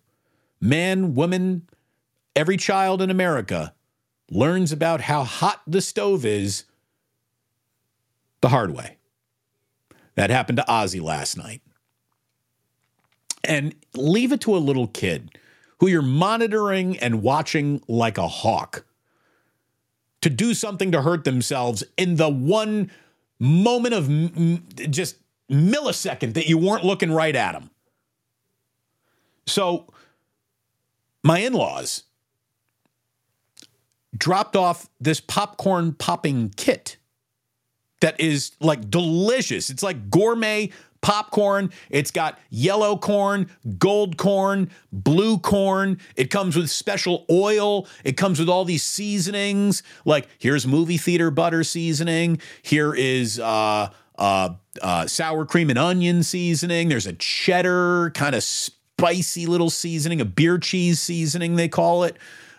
Man, 0.61 1.15
woman, 1.15 1.67
every 2.33 2.55
child 2.55 3.01
in 3.01 3.09
America 3.09 3.73
learns 4.31 4.71
about 4.71 5.01
how 5.01 5.25
hot 5.25 5.61
the 5.67 5.81
stove 5.81 6.25
is 6.25 6.63
the 8.39 8.47
hard 8.47 8.73
way. 8.73 8.99
That 10.15 10.29
happened 10.29 10.59
to 10.59 10.63
Ozzy 10.63 11.01
last 11.01 11.35
night. 11.35 11.61
And 13.43 13.75
leave 13.93 14.31
it 14.31 14.39
to 14.41 14.55
a 14.55 14.59
little 14.59 14.87
kid 14.87 15.37
who 15.79 15.87
you're 15.87 16.01
monitoring 16.01 16.97
and 16.99 17.21
watching 17.21 17.81
like 17.85 18.17
a 18.17 18.29
hawk 18.29 18.85
to 20.21 20.29
do 20.29 20.53
something 20.53 20.93
to 20.93 21.01
hurt 21.01 21.25
themselves 21.25 21.83
in 21.97 22.15
the 22.15 22.29
one 22.29 22.89
moment 23.39 23.93
of 23.93 24.09
m- 24.09 24.63
just 24.89 25.17
millisecond 25.49 26.33
that 26.35 26.47
you 26.47 26.57
weren't 26.57 26.83
looking 26.83 27.12
right 27.12 27.35
at 27.35 27.53
them. 27.53 27.69
So, 29.47 29.88
my 31.23 31.39
in 31.39 31.53
laws 31.53 32.03
dropped 34.15 34.55
off 34.55 34.89
this 34.99 35.19
popcorn 35.19 35.93
popping 35.93 36.53
kit 36.55 36.97
that 38.01 38.19
is 38.19 38.51
like 38.59 38.89
delicious. 38.89 39.69
It's 39.69 39.83
like 39.83 40.09
gourmet 40.09 40.71
popcorn. 41.01 41.71
It's 41.89 42.12
got 42.12 42.39
yellow 42.49 42.97
corn, 42.97 43.49
gold 43.77 44.17
corn, 44.17 44.69
blue 44.91 45.38
corn. 45.38 45.99
It 46.15 46.29
comes 46.29 46.55
with 46.55 46.69
special 46.69 47.25
oil. 47.29 47.88
It 48.03 48.17
comes 48.17 48.39
with 48.39 48.49
all 48.49 48.65
these 48.65 48.83
seasonings. 48.83 49.83
Like 50.05 50.27
here's 50.38 50.67
movie 50.67 50.97
theater 50.97 51.31
butter 51.31 51.63
seasoning. 51.63 52.39
Here 52.62 52.93
is 52.93 53.39
uh, 53.39 53.89
uh, 54.19 54.53
uh, 54.82 55.08
sour 55.08 55.45
cream 55.45 55.69
and 55.69 55.79
onion 55.79 56.21
seasoning. 56.21 56.89
There's 56.89 57.08
a 57.08 57.13
cheddar 57.13 58.12
kind 58.12 58.36
of 58.36 58.43
spicy 58.43 59.47
little 59.47 59.69
seasoning, 59.69 60.21
a 60.21 60.25
beer 60.25 60.60
cheese 60.60 60.99
seasoning 60.99 61.55
they 61.55 61.69
call 61.69 62.03
it. 62.03 62.17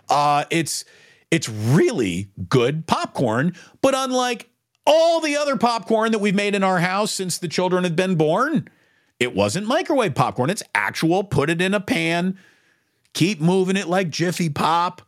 Uh, 0.08 0.44
it's 0.50 0.84
it's 1.30 1.48
really 1.48 2.30
good 2.48 2.86
popcorn, 2.88 3.54
but 3.82 3.94
unlike 3.94 4.48
all 4.86 5.20
the 5.20 5.36
other 5.36 5.56
popcorn 5.56 6.10
that 6.10 6.18
we've 6.18 6.34
made 6.34 6.54
in 6.54 6.64
our 6.64 6.80
house 6.80 7.12
since 7.12 7.38
the 7.38 7.46
children 7.46 7.84
have 7.84 7.94
been 7.94 8.16
born. 8.16 8.68
It 9.20 9.34
wasn't 9.36 9.66
microwave 9.66 10.14
popcorn, 10.14 10.50
it's 10.50 10.62
actual, 10.74 11.22
put 11.22 11.50
it 11.50 11.60
in 11.60 11.74
a 11.74 11.80
pan, 11.80 12.38
keep 13.12 13.40
moving 13.40 13.76
it 13.76 13.86
like 13.86 14.08
Jiffy 14.08 14.48
Pop 14.48 15.02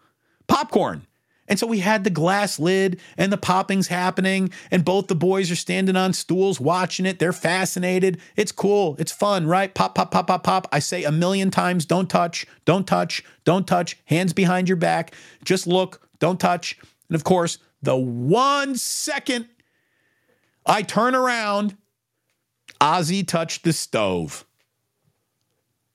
popcorn. 0.46 1.06
And 1.52 1.58
so 1.58 1.66
we 1.66 1.80
had 1.80 2.02
the 2.02 2.08
glass 2.08 2.58
lid 2.58 2.98
and 3.18 3.30
the 3.30 3.36
popping's 3.36 3.88
happening, 3.88 4.48
and 4.70 4.86
both 4.86 5.08
the 5.08 5.14
boys 5.14 5.50
are 5.50 5.54
standing 5.54 5.96
on 5.96 6.14
stools 6.14 6.58
watching 6.58 7.04
it. 7.04 7.18
They're 7.18 7.34
fascinated. 7.34 8.22
It's 8.36 8.52
cool. 8.52 8.96
It's 8.98 9.12
fun, 9.12 9.46
right? 9.46 9.74
Pop, 9.74 9.94
pop, 9.94 10.10
pop, 10.12 10.28
pop, 10.28 10.44
pop. 10.44 10.66
I 10.72 10.78
say 10.78 11.04
a 11.04 11.12
million 11.12 11.50
times 11.50 11.84
don't 11.84 12.08
touch, 12.08 12.46
don't 12.64 12.86
touch, 12.86 13.22
don't 13.44 13.66
touch. 13.66 13.98
Hands 14.06 14.32
behind 14.32 14.66
your 14.66 14.78
back. 14.78 15.14
Just 15.44 15.66
look, 15.66 16.08
don't 16.20 16.40
touch. 16.40 16.78
And 17.10 17.16
of 17.16 17.22
course, 17.22 17.58
the 17.82 17.96
one 17.96 18.74
second 18.74 19.46
I 20.64 20.80
turn 20.80 21.14
around. 21.14 21.76
Ozzy 22.80 23.28
touched 23.28 23.62
the 23.62 23.74
stove. 23.74 24.46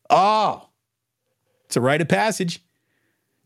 Oh, 0.08 0.70
it's 1.66 1.78
a 1.78 1.82
rite 1.82 2.02
of 2.02 2.10
passage. 2.10 2.62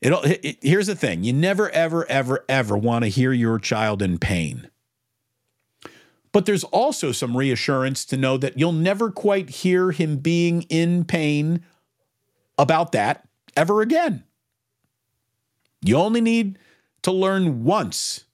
It, 0.01 0.13
it, 0.43 0.57
here's 0.61 0.87
the 0.87 0.95
thing 0.95 1.23
you 1.23 1.33
never, 1.33 1.69
ever, 1.69 2.09
ever, 2.09 2.43
ever 2.49 2.77
want 2.77 3.03
to 3.03 3.09
hear 3.09 3.31
your 3.31 3.59
child 3.59 4.01
in 4.01 4.17
pain. 4.17 4.69
But 6.31 6.45
there's 6.45 6.63
also 6.63 7.11
some 7.11 7.35
reassurance 7.35 8.05
to 8.05 8.17
know 8.17 8.37
that 8.37 8.57
you'll 8.57 8.71
never 8.71 9.11
quite 9.11 9.49
hear 9.49 9.91
him 9.91 10.17
being 10.17 10.63
in 10.63 11.03
pain 11.03 11.63
about 12.57 12.93
that 12.93 13.27
ever 13.55 13.81
again. 13.81 14.23
You 15.83 15.97
only 15.97 16.21
need 16.21 16.57
to 17.01 17.11
learn 17.11 17.63
once 17.63 18.25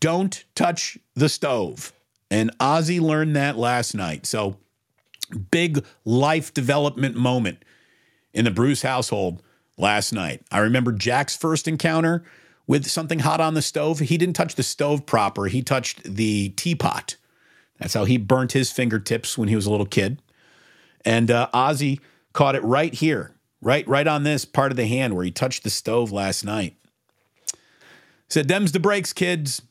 don't 0.00 0.44
touch 0.54 0.98
the 1.14 1.28
stove. 1.28 1.92
And 2.30 2.56
Ozzy 2.58 3.00
learned 3.00 3.36
that 3.36 3.56
last 3.56 3.94
night. 3.94 4.26
So, 4.26 4.58
big 5.50 5.84
life 6.04 6.52
development 6.52 7.14
moment 7.14 7.64
in 8.32 8.44
the 8.44 8.50
Bruce 8.50 8.82
household 8.82 9.42
last 9.78 10.12
night. 10.12 10.42
I 10.50 10.58
remember 10.58 10.92
Jack's 10.92 11.36
first 11.36 11.66
encounter 11.66 12.24
with 12.66 12.86
something 12.86 13.20
hot 13.20 13.40
on 13.40 13.54
the 13.54 13.62
stove. 13.62 14.00
He 14.00 14.18
didn't 14.18 14.36
touch 14.36 14.56
the 14.56 14.62
stove 14.62 15.06
proper, 15.06 15.46
he 15.46 15.62
touched 15.62 16.02
the 16.02 16.50
teapot. 16.50 17.16
That's 17.78 17.94
how 17.94 18.04
he 18.04 18.18
burnt 18.18 18.52
his 18.52 18.72
fingertips 18.72 19.38
when 19.38 19.48
he 19.48 19.54
was 19.56 19.66
a 19.66 19.70
little 19.70 19.86
kid. 19.86 20.20
And 21.04 21.30
uh, 21.30 21.48
Ozzy 21.54 22.00
caught 22.32 22.56
it 22.56 22.64
right 22.64 22.92
here, 22.92 23.36
right, 23.62 23.86
right 23.86 24.06
on 24.06 24.24
this 24.24 24.44
part 24.44 24.72
of 24.72 24.76
the 24.76 24.86
hand 24.86 25.14
where 25.14 25.24
he 25.24 25.30
touched 25.30 25.62
the 25.62 25.70
stove 25.70 26.10
last 26.10 26.44
night. 26.44 26.76
Said, 28.28 28.48
"Them's 28.48 28.72
the 28.72 28.80
breaks, 28.80 29.12
kids. 29.12 29.62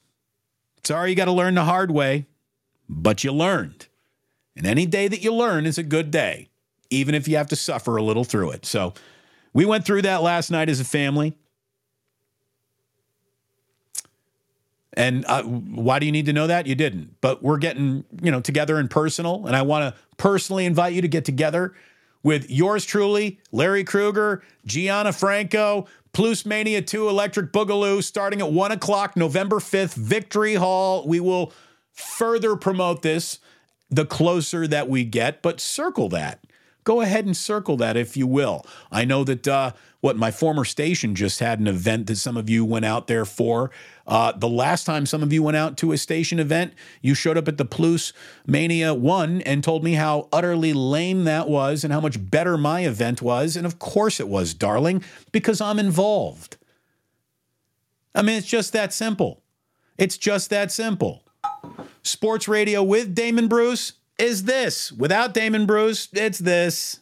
Sorry, 0.84 1.10
you 1.10 1.16
got 1.16 1.26
to 1.26 1.34
learn 1.34 1.56
the 1.56 1.66
hard 1.66 1.92
way, 1.92 2.26
but 2.88 3.24
you 3.24 3.32
learned. 3.32 3.88
And 4.56 4.66
any 4.66 4.86
day 4.86 5.08
that 5.08 5.22
you 5.22 5.34
learn 5.34 5.66
is 5.66 5.78
a 5.78 5.84
good 5.84 6.10
day, 6.10 6.50
even 6.90 7.14
if 7.14 7.28
you 7.28 7.36
have 7.36 7.50
to 7.50 7.56
suffer 7.56 7.98
a 7.98 8.02
little 8.04 8.24
through 8.24 8.52
it. 8.52 8.66
So 8.66 8.94
we 9.58 9.66
went 9.66 9.86
through 9.86 10.04
that 10.04 10.22
last 10.22 10.52
night 10.52 10.70
as 10.70 10.80
a 10.80 10.86
family. 10.86 11.34
And 14.94 15.26
uh, 15.26 15.42
why 15.42 15.98
do 15.98 16.06
you 16.06 16.12
need 16.12 16.28
to 16.28 16.34
know 16.34 16.46
that? 16.46 16.68
You 16.68 16.76
didn't. 16.76 17.20
But 17.22 17.42
we're 17.42 17.58
getting, 17.58 18.06
you 18.22 18.30
know, 18.30 18.40
together 18.40 18.80
in 18.80 18.88
personal, 18.88 19.48
and 19.48 19.56
I 19.56 19.64
want 19.64 19.96
to 19.96 20.00
personally 20.18 20.68
invite 20.68 20.94
you 20.94 21.02
to 21.02 21.08
get 21.08 21.26
together 21.26 21.74
with 22.22 22.52
yours 22.52 22.86
truly, 22.86 23.40
Larry 23.52 23.84
Krueger, 23.84 24.44
Gianna 24.68 25.12
Franco, 25.12 25.88
Plus 26.14 26.46
Mania 26.46 26.84
2 26.84 27.10
Electric 27.10 27.52
Boogaloo 27.52 28.04
starting 28.04 28.42
at 28.42 28.52
1 28.52 28.72
o'clock, 28.72 29.18
November 29.18 29.56
5th, 29.56 29.96
Victory 29.96 30.54
Hall. 30.54 31.08
We 31.08 31.20
will 31.20 31.52
further 31.94 32.56
promote 32.56 33.02
this 33.02 33.40
the 33.90 34.06
closer 34.06 34.68
that 34.68 34.88
we 34.88 35.04
get, 35.04 35.42
but 35.42 35.60
circle 35.60 36.10
that. 36.10 36.44
Go 36.88 37.02
ahead 37.02 37.26
and 37.26 37.36
circle 37.36 37.76
that 37.76 37.98
if 37.98 38.16
you 38.16 38.26
will. 38.26 38.66
I 38.90 39.04
know 39.04 39.26
that 39.26 39.46
uh, 39.46 39.74
what 40.00 40.16
my 40.16 40.32
former 40.32 40.64
station 40.64 41.16
just 41.16 41.42
had 41.42 41.60
an 41.60 41.68
event 41.68 42.08
that 42.08 42.16
some 42.16 42.38
of 42.38 42.50
you 42.50 42.64
went 42.64 42.86
out 42.86 43.08
there 43.08 43.26
for. 43.26 43.72
Uh, 44.08 44.32
the 44.32 44.48
last 44.48 44.86
time 44.86 45.06
some 45.06 45.22
of 45.22 45.34
you 45.34 45.44
went 45.44 45.58
out 45.58 45.76
to 45.80 45.92
a 45.92 45.98
station 45.98 46.40
event, 46.40 46.74
you 47.02 47.14
showed 47.14 47.38
up 47.38 47.50
at 47.50 47.58
the 47.58 47.66
Plus 47.66 48.14
Mania 48.46 48.94
1 48.94 49.42
and 49.42 49.66
told 49.66 49.84
me 49.84 49.96
how 49.96 50.30
utterly 50.32 50.72
lame 50.72 51.26
that 51.26 51.50
was 51.50 51.84
and 51.84 51.92
how 51.92 52.00
much 52.00 52.32
better 52.32 52.58
my 52.58 52.86
event 52.86 53.22
was. 53.22 53.58
And 53.58 53.66
of 53.66 53.80
course 53.80 54.22
it 54.22 54.30
was, 54.30 54.54
darling, 54.54 55.04
because 55.34 55.60
I'm 55.60 55.80
involved. 55.80 56.56
I 58.16 58.22
mean, 58.22 58.38
it's 58.38 58.48
just 58.48 58.72
that 58.72 58.94
simple. 58.94 59.44
It's 59.98 60.18
just 60.18 60.50
that 60.52 60.72
simple. 60.72 61.26
Sports 62.02 62.48
radio 62.48 62.82
with 62.82 63.14
Damon 63.14 63.50
Bruce 63.50 63.92
is 64.18 64.44
this. 64.44 64.92
Without 64.92 65.34
Damon 65.34 65.66
Bruce, 65.66 66.10
it's 66.14 66.40
this. 66.40 67.00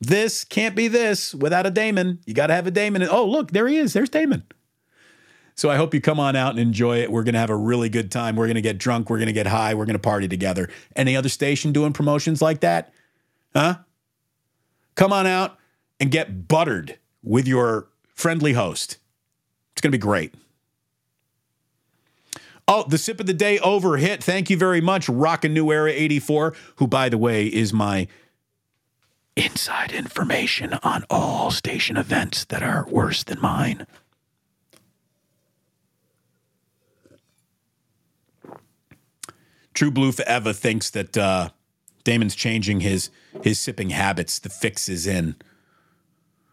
This 0.00 0.44
can't 0.44 0.76
be 0.76 0.88
this 0.88 1.34
without 1.34 1.66
a 1.66 1.70
Damon. 1.70 2.20
You 2.26 2.34
got 2.34 2.48
to 2.48 2.54
have 2.54 2.66
a 2.66 2.70
Damon. 2.70 3.02
Oh, 3.08 3.24
look, 3.24 3.52
there 3.52 3.66
he 3.66 3.78
is. 3.78 3.92
There's 3.92 4.10
Damon. 4.10 4.44
So 5.54 5.70
I 5.70 5.76
hope 5.76 5.94
you 5.94 6.02
come 6.02 6.20
on 6.20 6.36
out 6.36 6.50
and 6.50 6.58
enjoy 6.58 6.98
it. 6.98 7.10
We're 7.10 7.22
going 7.22 7.32
to 7.32 7.40
have 7.40 7.48
a 7.48 7.56
really 7.56 7.88
good 7.88 8.12
time. 8.12 8.36
We're 8.36 8.46
going 8.46 8.56
to 8.56 8.62
get 8.62 8.76
drunk. 8.76 9.08
We're 9.08 9.16
going 9.16 9.28
to 9.28 9.32
get 9.32 9.46
high. 9.46 9.72
We're 9.72 9.86
going 9.86 9.94
to 9.94 9.98
party 9.98 10.28
together. 10.28 10.68
Any 10.94 11.16
other 11.16 11.30
station 11.30 11.72
doing 11.72 11.94
promotions 11.94 12.42
like 12.42 12.60
that? 12.60 12.92
Huh? 13.54 13.76
Come 14.96 15.14
on 15.14 15.26
out 15.26 15.58
and 15.98 16.10
get 16.10 16.46
buttered 16.46 16.98
with 17.22 17.48
your 17.48 17.88
friendly 18.14 18.52
host. 18.52 18.98
It's 19.72 19.80
going 19.80 19.92
to 19.92 19.98
be 19.98 20.02
great. 20.02 20.34
Oh, 22.68 22.84
the 22.88 22.98
sip 22.98 23.20
of 23.20 23.26
the 23.26 23.34
day 23.34 23.58
over 23.60 23.96
hit. 23.96 24.24
Thank 24.24 24.50
you 24.50 24.56
very 24.56 24.80
much, 24.80 25.08
Rockin' 25.08 25.54
New 25.54 25.70
Era 25.70 25.92
84, 25.92 26.54
who, 26.76 26.88
by 26.88 27.08
the 27.08 27.18
way, 27.18 27.46
is 27.46 27.72
my 27.72 28.08
inside 29.36 29.92
information 29.92 30.74
on 30.82 31.04
all 31.08 31.50
station 31.50 31.96
events 31.96 32.44
that 32.46 32.62
are 32.62 32.86
worse 32.88 33.22
than 33.22 33.40
mine. 33.40 33.86
True 39.74 39.90
Blue 39.90 40.10
Forever 40.10 40.52
thinks 40.54 40.90
that 40.90 41.16
uh, 41.16 41.50
Damon's 42.02 42.34
changing 42.34 42.80
his 42.80 43.10
his 43.42 43.60
sipping 43.60 43.90
habits. 43.90 44.38
The 44.38 44.48
fix 44.48 44.88
is 44.88 45.06
in. 45.06 45.36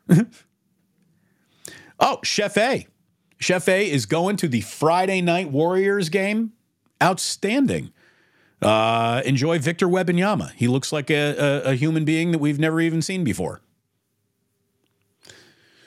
oh, 2.00 2.20
Chef 2.22 2.58
A. 2.58 2.86
Chef 3.44 3.68
A 3.68 3.90
is 3.90 4.06
going 4.06 4.38
to 4.38 4.48
the 4.48 4.62
Friday 4.62 5.22
night 5.22 5.52
Warriors 5.52 6.10
game. 6.10 6.54
Outstanding. 7.02 7.92
Uh, 8.62 9.22
enjoy 9.26 9.60
Victor 9.60 9.88
Wembanyama. 9.88 10.54
He 10.54 10.70
looks 10.70 10.94
like 10.94 11.10
a, 11.10 11.36
a, 11.66 11.72
a 11.72 11.76
human 11.76 12.06
being 12.06 12.32
that 12.32 12.40
we've 12.40 12.60
never 12.60 12.80
even 12.80 13.02
seen 13.02 13.26
before. 13.26 13.60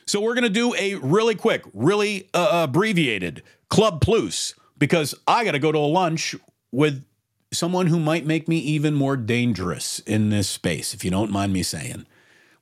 So 0.06 0.20
we're 0.20 0.34
going 0.34 0.44
to 0.44 0.50
do 0.50 0.74
a 0.74 0.96
really 0.96 1.34
quick, 1.34 1.64
really 1.72 2.28
uh, 2.34 2.64
abbreviated 2.64 3.42
Club 3.70 4.02
Plus 4.02 4.54
because 4.76 5.14
I 5.26 5.44
got 5.44 5.52
to 5.52 5.58
go 5.58 5.72
to 5.72 5.78
a 5.78 5.80
lunch 5.80 6.36
with 6.70 7.04
someone 7.52 7.86
who 7.86 7.98
might 7.98 8.26
make 8.26 8.46
me 8.46 8.58
even 8.58 8.92
more 8.92 9.16
dangerous 9.16 10.00
in 10.00 10.28
this 10.28 10.48
space, 10.48 10.92
if 10.92 11.04
you 11.04 11.10
don't 11.10 11.30
mind 11.30 11.54
me 11.54 11.62
saying. 11.62 12.06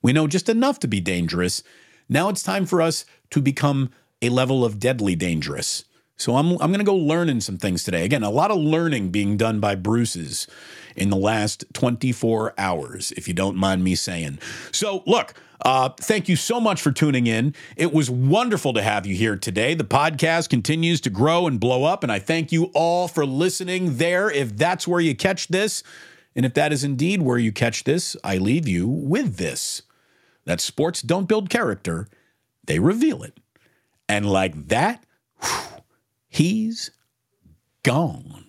We 0.01 0.13
know 0.13 0.27
just 0.27 0.47
enough 0.47 0.79
to 0.79 0.87
be 0.87 1.01
dangerous. 1.01 1.61
Now 2.07 2.29
it's 2.29 2.41
time 2.41 2.65
for 2.65 2.81
us 2.81 3.03
to 3.31 3.41
become 3.41 3.89
a 4.21 4.29
level 4.29 4.65
of 4.65 4.79
deadly 4.79 5.15
dangerous. 5.15 5.85
So 6.17 6.37
I'm 6.37 6.51
I'm 6.53 6.71
going 6.71 6.79
to 6.79 6.85
go 6.85 6.95
learning 6.95 7.41
some 7.41 7.57
things 7.57 7.83
today. 7.83 8.05
Again, 8.05 8.23
a 8.23 8.29
lot 8.29 8.51
of 8.51 8.57
learning 8.57 9.09
being 9.09 9.35
done 9.37 9.59
by 9.59 9.75
Bruce's 9.75 10.47
in 10.95 11.09
the 11.09 11.17
last 11.17 11.65
24 11.73 12.53
hours, 12.57 13.11
if 13.17 13.27
you 13.27 13.33
don't 13.33 13.57
mind 13.57 13.83
me 13.83 13.95
saying. 13.95 14.39
So, 14.71 15.03
look, 15.05 15.33
uh, 15.65 15.89
thank 15.99 16.29
you 16.29 16.35
so 16.35 16.61
much 16.61 16.81
for 16.81 16.91
tuning 16.91 17.27
in. 17.27 17.53
It 17.75 17.93
was 17.93 18.09
wonderful 18.09 18.73
to 18.73 18.81
have 18.81 19.05
you 19.05 19.15
here 19.15 19.35
today. 19.35 19.73
The 19.73 19.83
podcast 19.83 20.49
continues 20.49 21.01
to 21.01 21.09
grow 21.09 21.47
and 21.47 21.59
blow 21.59 21.83
up, 21.83 22.03
and 22.03 22.11
I 22.11 22.19
thank 22.19 22.51
you 22.51 22.71
all 22.73 23.07
for 23.07 23.25
listening 23.25 23.97
there. 23.97 24.29
If 24.29 24.55
that's 24.55 24.87
where 24.87 25.01
you 25.01 25.15
catch 25.15 25.49
this, 25.49 25.83
and 26.35 26.45
if 26.45 26.53
that 26.53 26.71
is 26.71 26.83
indeed 26.83 27.21
where 27.21 27.37
you 27.37 27.51
catch 27.51 27.83
this, 27.83 28.15
I 28.23 28.37
leave 28.37 28.67
you 28.67 28.87
with 28.87 29.37
this 29.37 29.81
that 30.45 30.61
sports 30.61 31.01
don't 31.01 31.27
build 31.27 31.49
character, 31.49 32.07
they 32.65 32.77
reveal 32.77 33.23
it. 33.23 33.39
And 34.07 34.29
like 34.29 34.67
that, 34.67 35.03
whew, 35.41 35.81
he's 36.27 36.91
gone. 37.83 38.44